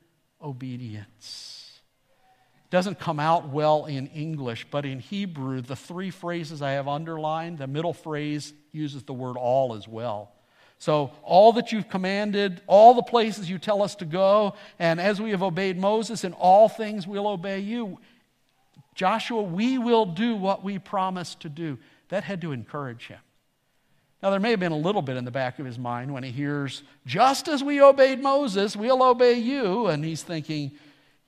obedience. 0.40 1.80
It 2.64 2.70
doesn't 2.70 2.98
come 2.98 3.20
out 3.20 3.50
well 3.50 3.84
in 3.84 4.06
English, 4.08 4.66
but 4.70 4.86
in 4.86 4.98
Hebrew, 4.98 5.60
the 5.60 5.76
three 5.76 6.10
phrases 6.10 6.62
I 6.62 6.72
have 6.72 6.88
underlined, 6.88 7.58
the 7.58 7.66
middle 7.66 7.92
phrase 7.92 8.54
uses 8.72 9.02
the 9.02 9.12
word 9.12 9.36
all 9.36 9.74
as 9.74 9.86
well. 9.86 10.32
So, 10.78 11.12
all 11.22 11.52
that 11.52 11.70
you've 11.70 11.88
commanded, 11.88 12.60
all 12.66 12.94
the 12.94 13.02
places 13.02 13.48
you 13.48 13.58
tell 13.58 13.82
us 13.82 13.94
to 13.96 14.04
go, 14.04 14.54
and 14.78 15.00
as 15.00 15.20
we 15.20 15.30
have 15.30 15.42
obeyed 15.42 15.78
Moses, 15.78 16.24
in 16.24 16.32
all 16.32 16.68
things 16.68 17.06
we'll 17.06 17.28
obey 17.28 17.60
you. 17.60 17.98
Joshua, 18.94 19.42
we 19.42 19.78
will 19.78 20.06
do 20.06 20.34
what 20.34 20.64
we 20.64 20.78
promised 20.78 21.40
to 21.40 21.48
do. 21.48 21.78
That 22.08 22.24
had 22.24 22.40
to 22.40 22.52
encourage 22.52 23.06
him. 23.06 23.20
Now, 24.22 24.30
there 24.30 24.38
may 24.38 24.50
have 24.50 24.60
been 24.60 24.72
a 24.72 24.76
little 24.76 25.02
bit 25.02 25.16
in 25.16 25.24
the 25.24 25.32
back 25.32 25.58
of 25.58 25.66
his 25.66 25.78
mind 25.78 26.14
when 26.14 26.22
he 26.22 26.30
hears, 26.30 26.84
just 27.04 27.48
as 27.48 27.64
we 27.64 27.82
obeyed 27.82 28.22
Moses, 28.22 28.76
we'll 28.76 29.02
obey 29.02 29.34
you. 29.34 29.88
And 29.88 30.04
he's 30.04 30.22
thinking, 30.22 30.70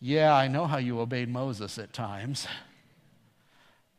yeah, 0.01 0.33
I 0.33 0.47
know 0.47 0.67
how 0.67 0.77
you 0.77 1.01
obeyed 1.01 1.29
Moses 1.29 1.77
at 1.79 1.93
times. 1.93 2.47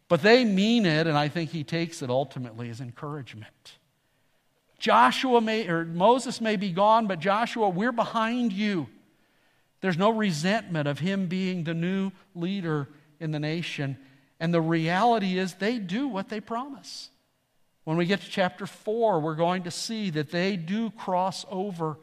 But 0.08 0.22
they 0.22 0.46
mean 0.46 0.86
it, 0.86 1.08
and 1.08 1.18
I 1.18 1.28
think 1.28 1.50
he 1.50 1.64
takes 1.64 2.02
it 2.02 2.10
ultimately 2.10 2.70
as 2.70 2.80
encouragement. 2.80 3.74
Joshua 4.80 5.42
may, 5.42 5.68
or 5.68 5.84
Moses 5.84 6.40
may 6.40 6.56
be 6.56 6.72
gone, 6.72 7.08
but 7.08 7.20
Joshua, 7.20 7.68
we're 7.70 7.92
behind 7.92 8.54
you. 8.54 8.88
There's 9.82 9.98
no 9.98 10.12
resentment 10.12 10.88
of 10.88 11.00
him 11.00 11.28
being 11.28 11.64
the 11.64 11.74
new 11.74 12.12
leader 12.34 12.88
in 13.20 13.32
the 13.32 13.40
nation. 13.40 13.98
And 14.40 14.54
the 14.54 14.62
reality 14.62 15.38
is, 15.38 15.56
they 15.56 15.80
do 15.80 16.08
what 16.08 16.30
they 16.30 16.40
promise. 16.40 17.10
When 17.86 17.98
we 17.98 18.06
get 18.06 18.22
to 18.22 18.30
chapter 18.30 18.66
4, 18.66 19.20
we're 19.20 19.36
going 19.36 19.64
to 19.64 19.72
see 19.72 20.10
that 20.10 20.32
they 20.32 20.58
do 20.58 20.90
cross 20.90 21.46
over. 21.50 21.98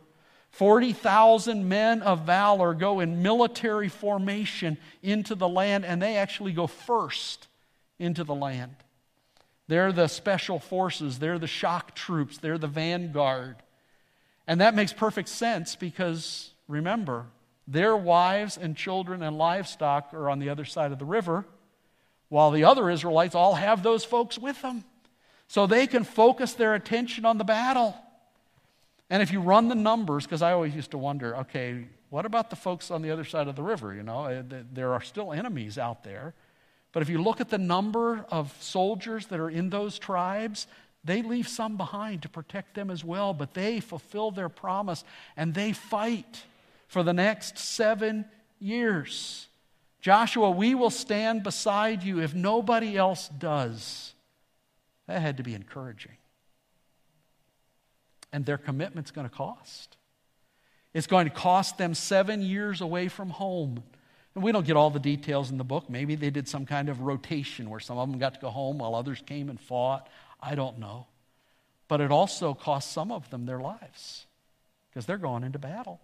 40,000 0.50 1.68
men 1.68 2.02
of 2.02 2.20
valor 2.20 2.72
go 2.72 3.00
in 3.00 3.22
military 3.22 3.88
formation 3.88 4.78
into 5.02 5.34
the 5.34 5.48
land, 5.48 5.84
and 5.84 6.00
they 6.00 6.16
actually 6.16 6.52
go 6.52 6.66
first 6.66 7.48
into 7.98 8.22
the 8.22 8.34
land. 8.34 8.76
They're 9.66 9.92
the 9.92 10.08
special 10.08 10.58
forces, 10.58 11.18
they're 11.18 11.38
the 11.38 11.46
shock 11.46 11.94
troops, 11.94 12.38
they're 12.38 12.58
the 12.58 12.66
vanguard. 12.66 13.56
And 14.46 14.60
that 14.60 14.74
makes 14.74 14.92
perfect 14.92 15.28
sense 15.28 15.74
because 15.74 16.50
remember, 16.68 17.26
their 17.66 17.96
wives 17.96 18.56
and 18.56 18.76
children 18.76 19.22
and 19.22 19.38
livestock 19.38 20.12
are 20.14 20.28
on 20.28 20.38
the 20.38 20.48
other 20.48 20.64
side 20.64 20.92
of 20.92 20.98
the 20.98 21.04
river, 21.04 21.44
while 22.28 22.50
the 22.50 22.64
other 22.64 22.90
Israelites 22.90 23.34
all 23.34 23.54
have 23.54 23.82
those 23.82 24.04
folks 24.04 24.38
with 24.38 24.60
them. 24.62 24.84
So 25.52 25.66
they 25.66 25.86
can 25.86 26.04
focus 26.04 26.54
their 26.54 26.74
attention 26.74 27.26
on 27.26 27.36
the 27.36 27.44
battle. 27.44 27.94
And 29.10 29.22
if 29.22 29.30
you 29.30 29.42
run 29.42 29.68
the 29.68 29.74
numbers, 29.74 30.24
because 30.24 30.40
I 30.40 30.52
always 30.52 30.74
used 30.74 30.92
to 30.92 30.96
wonder, 30.96 31.36
okay, 31.40 31.84
what 32.08 32.24
about 32.24 32.48
the 32.48 32.56
folks 32.56 32.90
on 32.90 33.02
the 33.02 33.10
other 33.10 33.24
side 33.24 33.48
of 33.48 33.54
the 33.54 33.62
river? 33.62 33.92
You 33.92 34.02
know, 34.02 34.24
eh, 34.24 34.40
there 34.72 34.94
are 34.94 35.02
still 35.02 35.30
enemies 35.30 35.76
out 35.76 36.04
there. 36.04 36.32
But 36.92 37.02
if 37.02 37.10
you 37.10 37.22
look 37.22 37.42
at 37.42 37.50
the 37.50 37.58
number 37.58 38.24
of 38.30 38.56
soldiers 38.62 39.26
that 39.26 39.40
are 39.40 39.50
in 39.50 39.68
those 39.68 39.98
tribes, 39.98 40.66
they 41.04 41.20
leave 41.20 41.48
some 41.48 41.76
behind 41.76 42.22
to 42.22 42.30
protect 42.30 42.74
them 42.74 42.90
as 42.90 43.04
well, 43.04 43.34
but 43.34 43.52
they 43.52 43.78
fulfill 43.78 44.30
their 44.30 44.48
promise 44.48 45.04
and 45.36 45.52
they 45.52 45.74
fight 45.74 46.44
for 46.88 47.02
the 47.02 47.12
next 47.12 47.58
seven 47.58 48.24
years. 48.58 49.48
Joshua, 50.00 50.50
we 50.50 50.74
will 50.74 50.88
stand 50.88 51.42
beside 51.42 52.02
you 52.02 52.22
if 52.22 52.34
nobody 52.34 52.96
else 52.96 53.28
does. 53.28 54.14
That 55.06 55.20
had 55.20 55.36
to 55.38 55.42
be 55.42 55.54
encouraging. 55.54 56.16
And 58.32 58.46
their 58.46 58.58
commitment's 58.58 59.10
going 59.10 59.28
to 59.28 59.34
cost. 59.34 59.96
It's 60.94 61.06
going 61.06 61.28
to 61.28 61.34
cost 61.34 61.78
them 61.78 61.94
seven 61.94 62.42
years 62.42 62.80
away 62.80 63.08
from 63.08 63.30
home. 63.30 63.82
And 64.34 64.42
we 64.42 64.52
don't 64.52 64.66
get 64.66 64.76
all 64.76 64.90
the 64.90 64.98
details 64.98 65.50
in 65.50 65.58
the 65.58 65.64
book. 65.64 65.90
Maybe 65.90 66.14
they 66.14 66.30
did 66.30 66.48
some 66.48 66.64
kind 66.64 66.88
of 66.88 67.00
rotation 67.00 67.68
where 67.68 67.80
some 67.80 67.98
of 67.98 68.10
them 68.10 68.18
got 68.18 68.34
to 68.34 68.40
go 68.40 68.50
home 68.50 68.78
while 68.78 68.94
others 68.94 69.22
came 69.26 69.48
and 69.50 69.60
fought. 69.60 70.08
I 70.40 70.54
don't 70.54 70.78
know. 70.78 71.06
But 71.88 72.00
it 72.00 72.10
also 72.10 72.54
cost 72.54 72.92
some 72.92 73.12
of 73.12 73.28
them 73.30 73.44
their 73.44 73.60
lives 73.60 74.26
because 74.88 75.04
they're 75.04 75.18
going 75.18 75.44
into 75.44 75.58
battle. 75.58 76.00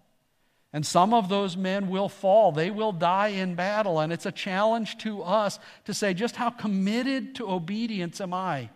And 0.71 0.85
some 0.85 1.15
of 1.15 1.29
those 1.29 1.57
men 1.57 1.89
will 1.89 2.09
fall. 2.09 2.51
They 2.51 2.69
will 2.69 2.91
die 2.91 3.29
in 3.29 3.55
battle. 3.55 3.99
And 3.99 4.13
it's 4.13 4.27
a 4.27 4.31
challenge 4.31 4.99
to 4.99 5.23
us 5.23 5.57
to 5.85 5.95
say, 5.95 6.13
just 6.13 6.35
how 6.35 6.51
committed 6.51 7.35
to 7.35 7.49
obedience 7.49 8.21
am 8.21 8.35
I? 8.35 8.69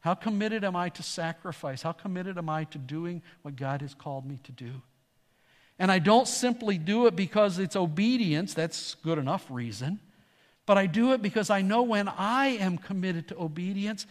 How 0.00 0.14
committed 0.14 0.64
am 0.64 0.76
I 0.76 0.88
to 0.90 1.02
sacrifice? 1.02 1.82
How 1.82 1.92
committed 1.92 2.38
am 2.38 2.48
I 2.48 2.64
to 2.64 2.78
doing 2.78 3.22
what 3.42 3.56
God 3.56 3.82
has 3.82 3.94
called 3.94 4.26
me 4.26 4.38
to 4.44 4.52
do? 4.52 4.82
And 5.78 5.90
I 5.90 5.98
don't 5.98 6.28
simply 6.28 6.78
do 6.78 7.06
it 7.06 7.16
because 7.16 7.58
it's 7.58 7.76
obedience, 7.76 8.54
that's 8.54 8.94
good 8.96 9.18
enough 9.18 9.46
reason. 9.50 10.00
But 10.66 10.78
I 10.78 10.86
do 10.86 11.12
it 11.12 11.22
because 11.22 11.50
I 11.50 11.62
know 11.62 11.82
when 11.82 12.06
I 12.08 12.48
am 12.48 12.78
committed 12.78 13.28
to 13.28 13.40
obedience, 13.40 14.06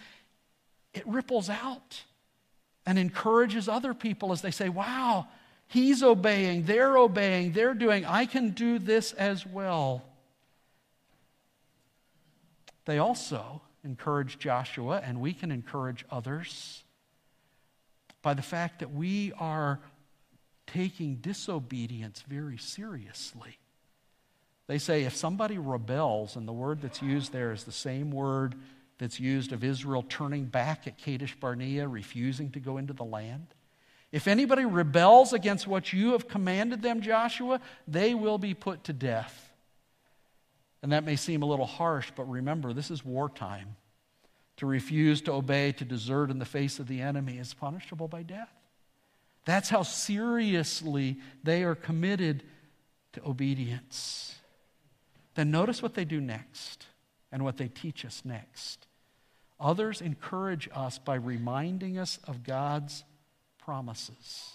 it 0.93 1.07
ripples 1.07 1.49
out 1.49 2.03
and 2.85 2.97
encourages 2.97 3.69
other 3.69 3.93
people 3.93 4.31
as 4.31 4.41
they 4.41 4.51
say, 4.51 4.69
wow, 4.69 5.27
He's 5.67 6.01
obeying, 6.01 6.63
they're 6.63 6.97
obeying, 6.97 7.51
they're 7.51 7.75
doing. 7.75 8.03
I 8.03 8.25
can 8.25 8.49
do 8.49 8.79
this 8.79 9.13
as 9.13 9.45
well. 9.45 10.03
They 12.85 12.97
also 12.97 13.61
encouraged 13.83 14.39
Joshua, 14.39 15.01
and 15.03 15.21
we 15.21 15.33
can 15.33 15.51
encourage 15.51 16.05
others 16.11 16.83
by 18.21 18.33
the 18.33 18.41
fact 18.41 18.79
that 18.79 18.91
we 18.93 19.31
are 19.39 19.79
taking 20.67 21.15
disobedience 21.15 22.23
very 22.27 22.57
seriously. 22.57 23.57
They 24.67 24.77
say 24.77 25.03
if 25.03 25.15
somebody 25.15 25.57
rebels, 25.57 26.35
and 26.35 26.47
the 26.47 26.53
word 26.53 26.81
that's 26.81 27.01
used 27.01 27.31
there 27.31 27.51
is 27.51 27.63
the 27.63 27.71
same 27.71 28.11
word 28.11 28.55
that's 28.99 29.19
used 29.19 29.51
of 29.51 29.63
Israel 29.63 30.05
turning 30.07 30.45
back 30.45 30.85
at 30.85 30.97
Kadesh 30.97 31.35
Barnea, 31.39 31.87
refusing 31.87 32.51
to 32.51 32.59
go 32.59 32.77
into 32.77 32.93
the 32.93 33.05
land. 33.05 33.47
If 34.11 34.27
anybody 34.27 34.65
rebels 34.65 35.33
against 35.33 35.67
what 35.67 35.93
you 35.93 36.11
have 36.11 36.27
commanded 36.27 36.81
them, 36.81 37.01
Joshua, 37.01 37.61
they 37.87 38.13
will 38.13 38.37
be 38.37 38.53
put 38.53 38.83
to 38.85 38.93
death. 38.93 39.48
And 40.81 40.91
that 40.91 41.03
may 41.03 41.15
seem 41.15 41.41
a 41.41 41.45
little 41.45 41.65
harsh, 41.65 42.11
but 42.15 42.29
remember, 42.29 42.73
this 42.73 42.89
is 42.91 43.03
wartime. 43.03 43.75
To 44.57 44.65
refuse 44.65 45.21
to 45.21 45.33
obey, 45.33 45.71
to 45.73 45.85
desert 45.85 46.29
in 46.31 46.39
the 46.39 46.45
face 46.45 46.79
of 46.79 46.87
the 46.87 47.01
enemy 47.01 47.37
is 47.37 47.53
punishable 47.53 48.07
by 48.07 48.23
death. 48.23 48.53
That's 49.45 49.69
how 49.69 49.83
seriously 49.83 51.17
they 51.43 51.63
are 51.63 51.75
committed 51.75 52.43
to 53.13 53.25
obedience. 53.25 54.35
Then 55.35 55.51
notice 55.51 55.81
what 55.81 55.93
they 55.93 56.05
do 56.05 56.19
next 56.19 56.85
and 57.31 57.43
what 57.43 57.57
they 57.57 57.67
teach 57.67 58.03
us 58.03 58.23
next. 58.25 58.87
Others 59.59 60.01
encourage 60.01 60.69
us 60.73 60.99
by 60.99 61.15
reminding 61.15 61.97
us 61.97 62.19
of 62.25 62.43
God's 62.43 63.03
promises. 63.57 64.51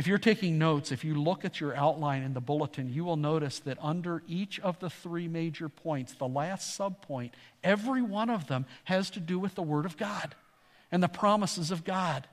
If 0.00 0.06
you're 0.06 0.16
taking 0.16 0.56
notes, 0.56 0.92
if 0.92 1.04
you 1.04 1.14
look 1.14 1.44
at 1.44 1.60
your 1.60 1.76
outline 1.76 2.22
in 2.22 2.32
the 2.32 2.40
bulletin, 2.40 2.90
you 2.90 3.04
will 3.04 3.18
notice 3.18 3.58
that 3.58 3.76
under 3.82 4.22
each 4.26 4.58
of 4.60 4.78
the 4.78 4.88
three 4.88 5.28
major 5.28 5.68
points, 5.68 6.14
the 6.14 6.26
last 6.26 6.78
subpoint, 6.78 7.32
every 7.62 8.00
one 8.00 8.30
of 8.30 8.46
them 8.46 8.64
has 8.84 9.10
to 9.10 9.20
do 9.20 9.38
with 9.38 9.56
the 9.56 9.62
Word 9.62 9.84
of 9.84 9.98
God 9.98 10.34
and 10.90 11.02
the 11.02 11.08
promises 11.08 11.70
of 11.70 11.84
God. 11.84 12.26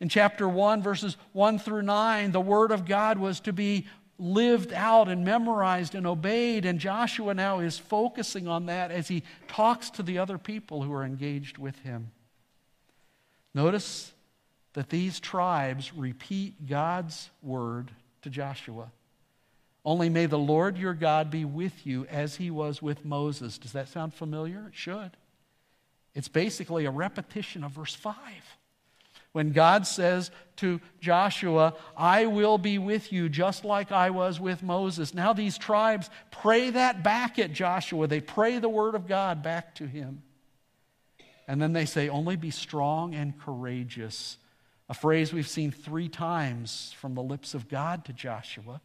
In 0.00 0.08
chapter 0.08 0.48
1, 0.48 0.82
verses 0.82 1.18
1 1.34 1.58
through 1.58 1.82
9, 1.82 2.32
the 2.32 2.40
Word 2.40 2.72
of 2.72 2.86
God 2.86 3.18
was 3.18 3.40
to 3.40 3.52
be 3.52 3.86
lived 4.18 4.72
out 4.72 5.08
and 5.08 5.22
memorized 5.22 5.94
and 5.94 6.06
obeyed. 6.06 6.64
And 6.64 6.78
Joshua 6.78 7.34
now 7.34 7.58
is 7.58 7.78
focusing 7.78 8.48
on 8.48 8.64
that 8.66 8.90
as 8.90 9.08
he 9.08 9.22
talks 9.48 9.90
to 9.90 10.02
the 10.02 10.16
other 10.16 10.38
people 10.38 10.80
who 10.80 10.94
are 10.94 11.04
engaged 11.04 11.58
with 11.58 11.78
him. 11.80 12.10
Notice 13.52 14.14
that 14.76 14.90
these 14.90 15.18
tribes 15.20 15.94
repeat 15.94 16.66
God's 16.66 17.30
word 17.42 17.90
to 18.20 18.28
Joshua. 18.28 18.90
Only 19.86 20.10
may 20.10 20.26
the 20.26 20.38
Lord 20.38 20.76
your 20.76 20.92
God 20.92 21.30
be 21.30 21.46
with 21.46 21.86
you 21.86 22.04
as 22.10 22.36
he 22.36 22.50
was 22.50 22.82
with 22.82 23.02
Moses. 23.02 23.56
Does 23.56 23.72
that 23.72 23.88
sound 23.88 24.12
familiar? 24.12 24.66
It 24.68 24.74
should. 24.74 25.12
It's 26.14 26.28
basically 26.28 26.84
a 26.84 26.90
repetition 26.90 27.64
of 27.64 27.72
verse 27.72 27.94
5 27.94 28.16
when 29.32 29.52
God 29.52 29.86
says 29.86 30.30
to 30.56 30.78
Joshua, 31.00 31.72
I 31.96 32.26
will 32.26 32.58
be 32.58 32.76
with 32.76 33.14
you 33.14 33.30
just 33.30 33.64
like 33.64 33.92
I 33.92 34.10
was 34.10 34.38
with 34.38 34.62
Moses. 34.62 35.14
Now 35.14 35.32
these 35.32 35.56
tribes 35.56 36.10
pray 36.30 36.68
that 36.68 37.02
back 37.02 37.38
at 37.38 37.54
Joshua. 37.54 38.06
They 38.08 38.20
pray 38.20 38.58
the 38.58 38.68
word 38.68 38.94
of 38.94 39.06
God 39.06 39.42
back 39.42 39.74
to 39.76 39.86
him. 39.86 40.22
And 41.48 41.62
then 41.62 41.72
they 41.72 41.86
say, 41.86 42.10
Only 42.10 42.36
be 42.36 42.50
strong 42.50 43.14
and 43.14 43.40
courageous. 43.40 44.36
A 44.88 44.94
phrase 44.94 45.32
we've 45.32 45.48
seen 45.48 45.70
three 45.70 46.08
times 46.08 46.94
from 46.98 47.14
the 47.14 47.22
lips 47.22 47.54
of 47.54 47.68
God 47.68 48.04
to 48.04 48.12
Joshua. 48.12 48.80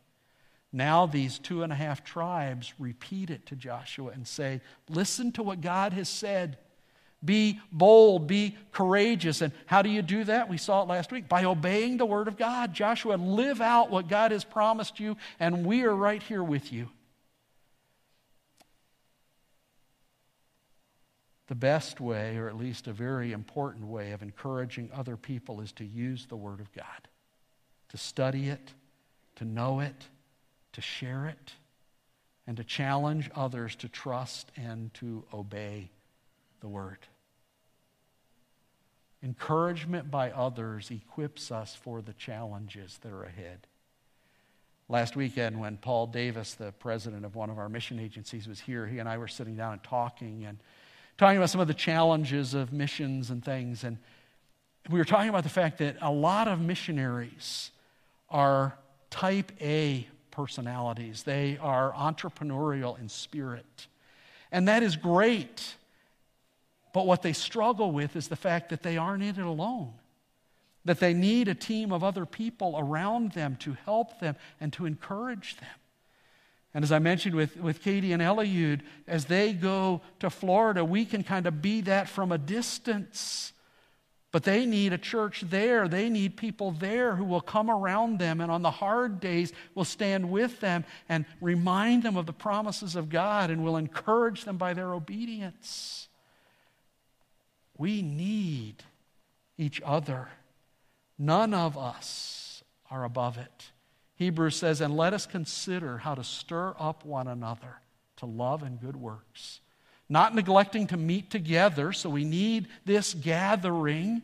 Now, 0.74 1.06
these 1.06 1.38
two 1.38 1.64
and 1.64 1.72
a 1.72 1.76
half 1.76 2.04
tribes 2.04 2.74
repeat 2.80 3.30
it 3.30 3.46
to 3.48 3.56
Joshua 3.56 4.12
and 4.12 4.28
say, 4.28 4.62
Listen 4.90 5.32
to 5.34 5.44
what 5.44 5.62
God 5.62 5.94
has 5.94 6.10
said. 6.10 6.58
Be 7.24 7.60
bold, 7.72 8.26
be 8.26 8.58
courageous. 8.72 9.42
And 9.42 9.54
how 9.68 9.84
do 9.84 9.90
you 9.90 10.02
do 10.02 10.24
that? 10.24 10.50
We 10.50 10.58
saw 10.58 10.82
it 10.82 10.88
last 10.88 11.12
week 11.12 11.30
by 11.30 11.44
obeying 11.44 11.98
the 11.98 12.06
word 12.06 12.28
of 12.28 12.38
God. 12.38 12.74
Joshua, 12.74 13.16
live 13.16 13.62
out 13.62 13.92
what 13.92 14.08
God 14.08 14.32
has 14.32 14.44
promised 14.44 15.00
you, 15.00 15.18
and 15.40 15.66
we 15.66 15.84
are 15.84 15.96
right 15.96 16.24
here 16.24 16.44
with 16.44 16.74
you. 16.74 16.90
The 21.52 21.56
best 21.56 22.00
way, 22.00 22.38
or 22.38 22.48
at 22.48 22.56
least 22.56 22.88
a 22.88 22.94
very 22.94 23.34
important 23.34 23.86
way, 23.86 24.14
of 24.14 24.22
encouraging 24.22 24.90
other 24.96 25.18
people 25.18 25.60
is 25.60 25.74
to 25.74 25.84
use 25.84 26.26
the 26.26 26.38
Word 26.38 26.62
of 26.62 26.72
God, 26.72 27.10
to 27.90 27.98
study 27.98 28.48
it, 28.48 28.72
to 29.36 29.44
know 29.44 29.82
it, 29.82 30.08
to 30.72 30.80
share 30.80 31.26
it, 31.26 31.56
and 32.48 32.56
to 32.56 32.64
challenge 32.64 33.30
others 33.36 33.76
to 33.76 33.90
trust 33.90 34.50
and 34.56 34.94
to 34.94 35.26
obey 35.34 35.90
the 36.62 36.70
Word. 36.70 37.00
Encouragement 39.22 40.10
by 40.10 40.32
others 40.32 40.90
equips 40.90 41.52
us 41.52 41.76
for 41.76 42.02
the 42.02 42.14
challenges 42.14 42.98
that 43.02 43.12
are 43.12 43.26
ahead. 43.26 43.68
Last 44.88 45.18
weekend, 45.18 45.60
when 45.60 45.76
Paul 45.76 46.08
Davis, 46.08 46.54
the 46.54 46.72
president 46.72 47.26
of 47.26 47.36
one 47.36 47.50
of 47.50 47.58
our 47.60 47.68
mission 47.68 48.00
agencies, 48.00 48.48
was 48.48 48.62
here, 48.62 48.88
he 48.88 49.00
and 49.00 49.10
I 49.10 49.18
were 49.18 49.28
sitting 49.28 49.58
down 49.58 49.74
and 49.74 49.84
talking 49.84 50.46
and 50.46 50.58
talking 51.18 51.38
about 51.38 51.50
some 51.50 51.62
of 51.62 51.68
the 51.68 51.74
challenges 51.74 52.54
of 52.54 52.74
missions 52.74 53.30
and 53.30 53.44
things. 53.44 53.84
And 53.84 53.98
we 54.90 54.98
were 54.98 55.06
talking 55.06 55.30
about 55.30 55.44
the 55.44 55.50
fact 55.50 55.78
that 55.80 55.98
a 56.02 56.12
lot 56.12 56.48
of 56.48 56.60
missionaries 56.60 57.72
are 58.30 58.78
type 59.10 59.52
A 59.62 60.08
personalities, 60.32 61.24
they 61.24 61.58
are 61.62 61.92
entrepreneurial 61.92 63.00
in 63.00 63.10
spirit. 63.10 63.88
And 64.52 64.68
that 64.68 64.84
is 64.84 64.96
great. 64.96 65.76
But 66.94 67.06
what 67.06 67.22
they 67.22 67.34
struggle 67.34 67.92
with 67.92 68.16
is 68.16 68.28
the 68.28 68.36
fact 68.36 68.70
that 68.70 68.84
they 68.84 68.98
aren't 68.98 69.24
in 69.24 69.40
it 69.40 69.46
alone, 69.46 69.94
that 70.84 71.00
they 71.00 71.14
need 71.14 71.48
a 71.48 71.56
team 71.56 71.92
of 71.92 72.04
other 72.04 72.26
people 72.26 72.76
around 72.78 73.32
them 73.34 73.56
to 73.58 73.78
help 73.86 74.20
them 74.20 74.36
and 74.60 74.74
to 74.74 74.86
encourage 74.86 75.58
them. 75.58 75.70
And 76.74 76.84
as 76.84 76.92
I 76.92 77.00
mentioned 77.00 77.36
with, 77.36 77.58
with 77.58 77.82
Katie 77.82 78.14
and 78.14 78.22
Eliud, 78.22 78.82
as 79.08 79.26
they 79.26 79.54
go 79.54 80.02
to 80.20 80.30
Florida, 80.30 80.86
we 80.86 81.04
can 81.06 81.24
kind 81.24 81.46
of 81.46 81.62
be 81.62 81.82
that 81.82 82.08
from 82.08 82.32
a 82.32 82.38
distance. 82.38 83.52
But 84.32 84.44
they 84.44 84.66
need 84.66 84.94
a 84.94 84.98
church 84.98 85.42
there. 85.42 85.90
They 85.90 86.10
need 86.10 86.38
people 86.38 86.72
there 86.72 87.16
who 87.16 87.26
will 87.26 87.42
come 87.42 87.70
around 87.70 88.20
them 88.20 88.40
and 88.40 88.50
on 88.50 88.62
the 88.62 88.72
hard 88.72 89.20
days 89.20 89.52
will 89.76 89.84
stand 89.84 90.32
with 90.32 90.62
them 90.62 90.86
and 91.10 91.26
remind 91.42 92.04
them 92.04 92.16
of 92.16 92.26
the 92.26 92.34
promises 92.34 92.96
of 92.96 93.10
God 93.10 93.50
and 93.50 93.64
will 93.64 93.76
encourage 93.76 94.46
them 94.46 94.56
by 94.56 94.74
their 94.74 94.94
obedience. 94.94 96.08
We 97.78 98.02
need 98.02 98.84
each 99.58 99.82
other. 99.84 100.30
None 101.20 101.54
of 101.54 101.78
us 101.78 102.64
are 102.90 103.04
above 103.04 103.38
it. 103.38 103.71
Hebrews 104.22 104.56
says, 104.56 104.82
And 104.82 104.96
let 104.96 105.14
us 105.14 105.26
consider 105.26 105.98
how 105.98 106.14
to 106.14 106.24
stir 106.24 106.76
up 106.78 107.04
one 107.06 107.28
another 107.28 107.82
to 108.18 108.28
love 108.28 108.62
and 108.62 108.80
good 108.80 108.96
works. 108.96 109.62
Not 110.08 110.36
neglecting 110.36 110.88
to 110.88 110.98
meet 110.98 111.32
together, 111.32 111.92
so 111.92 112.10
we 112.10 112.24
need 112.24 112.68
this 112.86 113.14
gathering, 113.16 114.22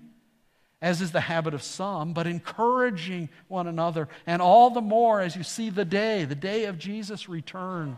as 0.81 1.01
is 1.01 1.12
the 1.12 1.21
habit 1.21 1.53
of 1.55 1.63
some, 1.63 2.13
but 2.13 2.27
encouraging 2.27 3.29
one 3.47 3.65
another. 3.65 4.07
And 4.27 4.39
all 4.39 4.69
the 4.69 4.81
more 4.81 5.19
as 5.19 5.36
you 5.36 5.43
see 5.43 5.71
the 5.71 5.86
day, 5.86 6.25
the 6.25 6.36
day 6.36 6.65
of 6.65 6.77
Jesus' 6.77 7.27
return, 7.27 7.97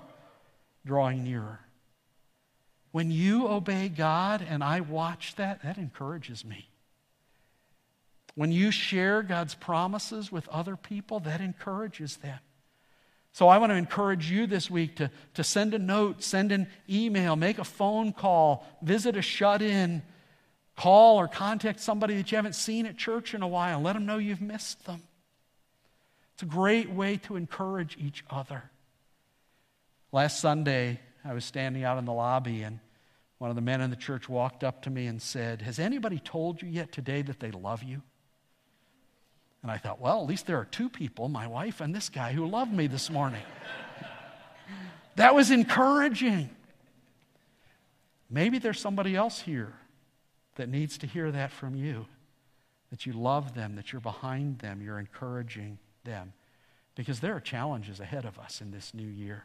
drawing 0.86 1.26
nearer. 1.26 1.60
When 2.92 3.12
you 3.12 3.48
obey 3.48 3.90
God 3.90 4.46
and 4.48 4.64
I 4.64 4.80
watch 4.80 5.36
that, 5.36 5.64
that 5.64 5.78
encourages 5.78 6.46
me. 6.46 6.69
When 8.40 8.54
you 8.54 8.72
share 8.72 9.22
God's 9.22 9.54
promises 9.54 10.32
with 10.32 10.48
other 10.48 10.78
people, 10.78 11.20
that 11.20 11.42
encourages 11.42 12.16
them. 12.16 12.40
So 13.34 13.50
I 13.50 13.58
want 13.58 13.74
to 13.74 13.76
encourage 13.76 14.32
you 14.32 14.48
this 14.48 14.72
week 14.72 14.96
to, 14.96 15.12
to 15.34 15.44
send 15.44 15.74
a 15.74 15.78
note, 15.78 16.24
send 16.24 16.54
an 16.54 16.68
email, 16.90 17.36
make 17.36 17.60
a 17.60 17.66
phone 17.66 18.14
call, 18.14 18.66
visit 18.82 19.18
a 19.18 19.22
shut 19.22 19.62
in, 19.62 20.04
call 20.78 21.18
or 21.18 21.28
contact 21.28 21.82
somebody 21.82 22.16
that 22.16 22.32
you 22.32 22.38
haven't 22.38 22.56
seen 22.56 22.86
at 22.86 22.96
church 22.96 23.34
in 23.34 23.42
a 23.42 23.48
while. 23.48 23.82
Let 23.82 23.92
them 23.92 24.06
know 24.06 24.20
you've 24.20 24.40
missed 24.40 24.86
them. 24.86 25.02
It's 26.36 26.44
a 26.44 26.46
great 26.46 26.90
way 26.90 27.18
to 27.18 27.36
encourage 27.36 27.98
each 28.00 28.24
other. 28.30 28.72
Last 30.14 30.40
Sunday, 30.40 31.02
I 31.26 31.34
was 31.34 31.44
standing 31.44 31.84
out 31.84 31.98
in 31.98 32.06
the 32.06 32.14
lobby, 32.14 32.62
and 32.62 32.80
one 33.38 33.50
of 33.50 33.58
the 33.58 33.62
men 33.62 33.82
in 33.82 33.90
the 33.90 33.98
church 33.98 34.30
walked 34.30 34.64
up 34.64 34.84
to 34.84 34.90
me 34.90 35.08
and 35.08 35.22
said, 35.22 35.62
Has 35.62 35.78
anybody 35.78 36.20
told 36.20 36.62
you 36.62 36.70
yet 36.70 36.94
today 36.94 37.22
that 37.24 37.42
they 37.42 37.52
love 37.52 37.84
you? 37.84 38.02
And 39.62 39.72
I 39.72 39.78
thought, 39.78 40.00
Well, 40.00 40.22
at 40.22 40.28
least 40.28 40.48
there 40.48 40.58
are 40.58 40.66
two 40.66 40.90
people, 40.90 41.28
my 41.28 41.48
wife 41.48 41.82
and 41.82 41.94
this 41.94 42.10
guy, 42.10 42.34
who 42.34 42.48
love 42.48 42.72
me 42.72 42.88
this 42.88 43.10
morning. 43.10 43.44
that 45.16 45.36
was 45.36 45.52
encouraging. 45.52 46.50
Maybe 48.30 48.60
there's 48.60 48.80
somebody 48.80 49.16
else 49.16 49.42
here 49.42 49.74
that 50.56 50.70
needs 50.70 50.98
to 51.00 51.08
hear 51.08 51.32
that 51.32 51.52
from 51.52 51.76
you 51.76 52.06
that 52.90 53.06
you 53.06 53.14
love 53.14 53.54
them, 53.54 53.76
that 53.76 53.92
you're 53.92 54.02
behind 54.02 54.60
them, 54.60 54.82
you're 54.82 55.00
encouraging 55.00 55.78
them. 56.04 56.34
Because 56.96 57.20
there 57.20 57.36
are 57.36 57.40
challenges 57.40 58.00
ahead 58.00 58.26
of 58.26 58.40
us 58.40 58.62
in 58.62 58.72
this 58.72 58.94
new 58.94 59.08
year. 59.08 59.44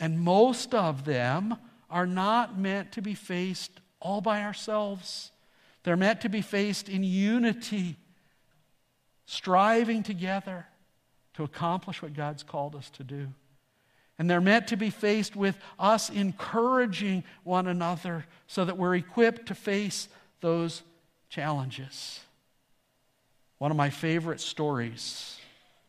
And 0.00 0.20
most 0.20 0.74
of 0.74 1.04
them 1.04 1.56
are 1.90 2.06
not 2.06 2.58
meant 2.58 2.92
to 2.92 3.02
be 3.02 3.14
faced 3.14 3.72
all 4.00 4.20
by 4.20 4.42
ourselves. 4.42 5.32
They're 5.82 5.96
meant 5.96 6.20
to 6.20 6.28
be 6.28 6.40
faced 6.40 6.88
in 6.88 7.02
unity, 7.02 7.96
striving 9.30 10.02
together 10.02 10.64
to 11.34 11.44
accomplish 11.44 12.00
what 12.00 12.14
God's 12.14 12.42
called 12.42 12.74
us 12.74 12.88
to 12.90 13.04
do. 13.04 13.28
And 14.18 14.28
they're 14.28 14.40
meant 14.40 14.68
to 14.68 14.76
be 14.76 14.88
faced 14.88 15.36
with 15.36 15.54
us 15.78 16.08
encouraging 16.08 17.24
one 17.44 17.66
another 17.66 18.24
so 18.46 18.64
that 18.64 18.78
we're 18.78 18.94
equipped 18.94 19.46
to 19.48 19.54
face 19.54 20.08
those 20.40 20.82
challenges. 21.28 22.20
One 23.58 23.70
of 23.70 23.76
my 23.76 23.90
favorite 23.90 24.40
stories 24.40 25.36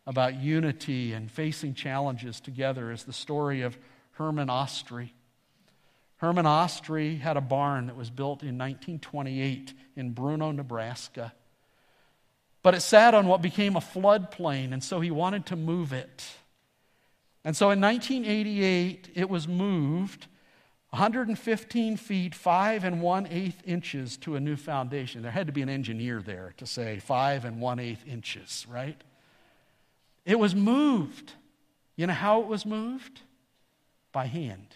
about 0.06 0.36
unity 0.36 1.14
and 1.14 1.32
facing 1.32 1.76
challenges 1.76 2.42
together 2.42 2.92
is 2.92 3.04
the 3.04 3.14
story 3.14 3.62
of 3.62 3.78
Herman 4.12 4.50
Ostry. 4.50 5.12
Herman 6.18 6.46
Ostry 6.46 7.22
had 7.22 7.38
a 7.38 7.42
barn 7.42 7.88
that 7.88 7.96
was 7.96 8.10
built 8.10 8.42
in 8.42 8.58
1928 8.58 9.74
in 9.96 10.12
Bruno, 10.12 10.52
Nebraska. 10.52 11.32
But 12.70 12.76
it 12.76 12.82
sat 12.82 13.16
on 13.16 13.26
what 13.26 13.42
became 13.42 13.76
a 13.76 13.80
floodplain, 13.80 14.74
and 14.74 14.84
so 14.84 15.00
he 15.00 15.10
wanted 15.10 15.48
to 15.48 15.56
move 15.56 15.92
it. 15.92 16.24
And 17.44 17.58
so 17.58 17.72
in 17.72 17.82
1988, 17.82 19.10
it 19.16 19.28
was 19.28 19.48
moved 19.48 20.28
115 20.92 21.98
feet, 21.98 22.36
5 22.36 22.84
and 22.84 23.02
1 23.02 23.28
eighth 23.32 23.64
inches 23.66 24.18
to 24.18 24.36
a 24.36 24.40
new 24.40 24.56
foundation. 24.56 25.24
There 25.24 25.32
had 25.32 25.48
to 25.48 25.52
be 25.52 25.64
an 25.64 25.70
engineer 25.70 26.22
there 26.22 26.54
to 26.58 26.68
say 26.68 27.00
5 27.00 27.44
and 27.44 27.60
1 27.60 27.80
eighth 27.80 28.06
inches, 28.06 28.68
right? 28.70 29.02
It 30.24 30.38
was 30.38 30.54
moved. 30.54 31.34
You 31.96 32.06
know 32.06 32.14
how 32.14 32.40
it 32.42 32.46
was 32.46 32.68
moved? 32.68 33.22
By 34.12 34.28
hand. 34.28 34.76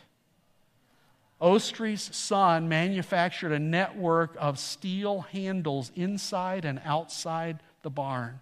Ostry's 1.39 2.10
son 2.15 2.67
manufactured 2.67 3.51
a 3.51 3.60
network 3.60 4.36
of 4.39 4.58
steel 4.58 5.21
handles 5.32 5.91
inside 5.95 6.65
and 6.65 6.82
outside 6.84 7.60
the 7.83 7.89
barn. 7.89 8.39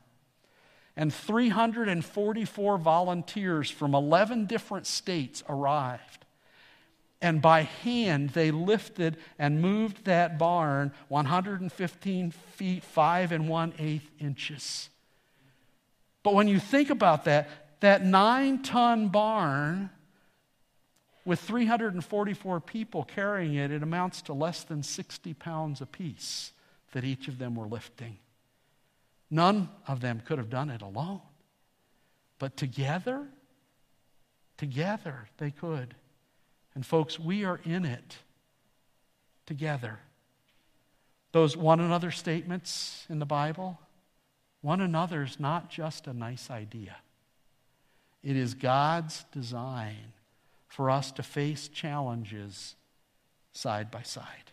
And 0.95 1.13
344 1.13 2.77
volunteers 2.77 3.69
from 3.69 3.95
11 3.95 4.45
different 4.45 4.87
states 4.87 5.43
arrived. 5.47 6.25
And 7.21 7.41
by 7.41 7.61
hand, 7.61 8.31
they 8.31 8.49
lifted 8.51 9.17
and 9.37 9.61
moved 9.61 10.05
that 10.05 10.39
barn 10.39 10.91
115 11.07 12.31
feet, 12.31 12.83
5 12.83 13.31
and 13.31 13.47
1 13.47 13.73
8 13.77 14.01
inches. 14.19 14.89
But 16.23 16.33
when 16.33 16.47
you 16.47 16.59
think 16.59 16.89
about 16.89 17.25
that, 17.25 17.49
that 17.79 18.03
nine 18.03 18.63
ton 18.63 19.09
barn 19.09 19.91
with 21.25 21.39
344 21.39 22.59
people 22.59 23.03
carrying 23.03 23.55
it, 23.55 23.71
it 23.71 23.83
amounts 23.83 24.23
to 24.23 24.33
less 24.33 24.63
than 24.63 24.81
60 24.81 25.33
pounds 25.35 25.81
apiece 25.81 26.51
that 26.93 27.03
each 27.03 27.27
of 27.27 27.37
them 27.37 27.55
were 27.55 27.67
lifting. 27.67 28.17
None 29.31 29.69
of 29.87 30.01
them 30.01 30.21
could 30.25 30.37
have 30.37 30.49
done 30.49 30.69
it 30.69 30.81
alone. 30.81 31.21
But 32.37 32.57
together, 32.57 33.27
together 34.57 35.29
they 35.37 35.51
could. 35.51 35.95
And 36.75 36.85
folks, 36.85 37.17
we 37.17 37.45
are 37.45 37.61
in 37.63 37.85
it 37.85 38.17
together. 39.45 39.99
Those 41.31 41.55
one 41.55 41.79
another 41.79 42.11
statements 42.11 43.05
in 43.09 43.19
the 43.19 43.25
Bible, 43.25 43.79
one 44.61 44.81
another 44.81 45.23
is 45.23 45.39
not 45.39 45.69
just 45.69 46.07
a 46.07 46.13
nice 46.13 46.51
idea. 46.51 46.97
It 48.21 48.35
is 48.35 48.53
God's 48.53 49.23
design 49.31 50.13
for 50.67 50.89
us 50.89 51.11
to 51.13 51.23
face 51.23 51.69
challenges 51.69 52.75
side 53.53 53.89
by 53.91 54.01
side. 54.03 54.50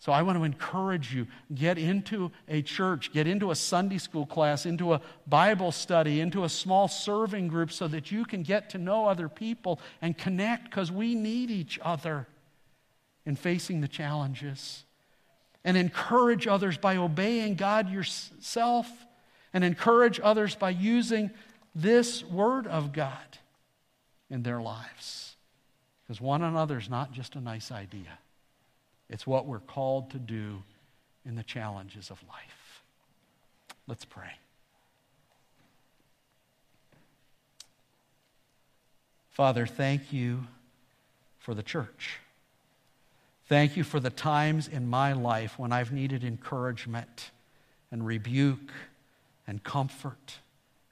So 0.00 0.12
I 0.12 0.22
want 0.22 0.38
to 0.38 0.44
encourage 0.44 1.12
you 1.12 1.26
get 1.52 1.76
into 1.76 2.30
a 2.48 2.62
church, 2.62 3.12
get 3.12 3.26
into 3.26 3.50
a 3.50 3.56
Sunday 3.56 3.98
school 3.98 4.26
class, 4.26 4.64
into 4.64 4.94
a 4.94 5.00
Bible 5.26 5.72
study, 5.72 6.20
into 6.20 6.44
a 6.44 6.48
small 6.48 6.86
serving 6.86 7.48
group 7.48 7.72
so 7.72 7.88
that 7.88 8.12
you 8.12 8.24
can 8.24 8.42
get 8.44 8.70
to 8.70 8.78
know 8.78 9.06
other 9.06 9.28
people 9.28 9.80
and 10.00 10.16
connect 10.16 10.64
because 10.64 10.92
we 10.92 11.16
need 11.16 11.50
each 11.50 11.80
other 11.82 12.28
in 13.26 13.34
facing 13.34 13.80
the 13.80 13.88
challenges. 13.88 14.84
And 15.64 15.76
encourage 15.76 16.46
others 16.46 16.78
by 16.78 16.96
obeying 16.96 17.56
God 17.56 17.90
yourself 17.90 18.88
and 19.52 19.64
encourage 19.64 20.20
others 20.22 20.54
by 20.54 20.70
using 20.70 21.30
this 21.74 22.24
word 22.24 22.66
of 22.68 22.92
God 22.92 23.38
in 24.30 24.44
their 24.44 24.60
lives. 24.60 25.36
Because 26.06 26.20
one 26.20 26.42
another 26.42 26.78
is 26.78 26.88
not 26.88 27.12
just 27.12 27.34
a 27.34 27.40
nice 27.40 27.72
idea, 27.72 28.18
it's 29.10 29.26
what 29.26 29.46
we're 29.46 29.58
called 29.60 30.10
to 30.10 30.18
do 30.18 30.62
in 31.24 31.34
the 31.34 31.42
challenges 31.42 32.10
of 32.10 32.22
life. 32.28 32.82
Let's 33.86 34.04
pray. 34.04 34.32
Father, 39.30 39.66
thank 39.66 40.12
you 40.12 40.46
for 41.38 41.54
the 41.54 41.62
church. 41.62 42.18
Thank 43.46 43.76
you 43.76 43.84
for 43.84 44.00
the 44.00 44.10
times 44.10 44.68
in 44.68 44.88
my 44.88 45.12
life 45.12 45.58
when 45.58 45.72
I've 45.72 45.92
needed 45.92 46.22
encouragement 46.22 47.30
and 47.90 48.04
rebuke 48.04 48.72
and 49.46 49.62
comfort 49.62 50.38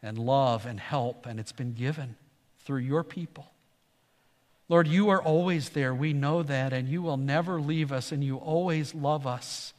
and 0.02 0.16
love 0.18 0.64
and 0.64 0.80
help, 0.80 1.26
and 1.26 1.38
it's 1.38 1.52
been 1.52 1.74
given 1.74 2.16
through 2.64 2.78
your 2.78 3.04
people. 3.04 3.50
Lord, 4.68 4.88
you 4.88 5.10
are 5.10 5.22
always 5.22 5.70
there. 5.70 5.94
We 5.94 6.12
know 6.12 6.42
that, 6.42 6.72
and 6.72 6.88
you 6.88 7.02
will 7.02 7.16
never 7.16 7.60
leave 7.60 7.92
us, 7.92 8.10
and 8.10 8.22
you 8.24 8.36
always 8.36 8.94
love 8.94 9.26
us. 9.26 9.72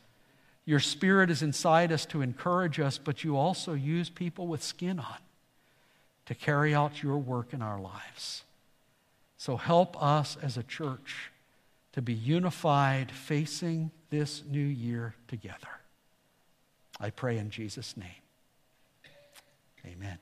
Your 0.66 0.80
spirit 0.80 1.30
is 1.30 1.42
inside 1.42 1.92
us 1.92 2.06
to 2.08 2.22
encourage 2.22 2.80
us, 2.80 2.98
but 2.98 3.24
you 3.24 3.38
also 3.38 3.74
use 3.74 4.10
people 4.10 4.48
with 4.48 4.64
skin 4.64 5.00
on 5.00 5.18
to 6.26 6.36
carry 6.36 6.76
out 6.76 7.02
your 7.02 7.18
work 7.18 7.54
in 7.54 7.62
our 7.62 7.80
lives. 7.80 8.44
So 9.38 9.56
help 9.58 10.02
us 10.02 10.38
as 10.42 10.58
a 10.58 10.64
church 10.64 11.32
to 11.94 12.02
be 12.02 12.14
unified 12.14 13.12
facing 13.12 13.92
this 14.10 14.44
new 14.50 14.60
year 14.60 15.16
together. 15.28 15.68
I 17.00 17.12
pray 17.12 17.38
in 17.38 17.50
Jesus' 17.50 17.96
name. 17.96 18.10
Amen. 19.86 20.18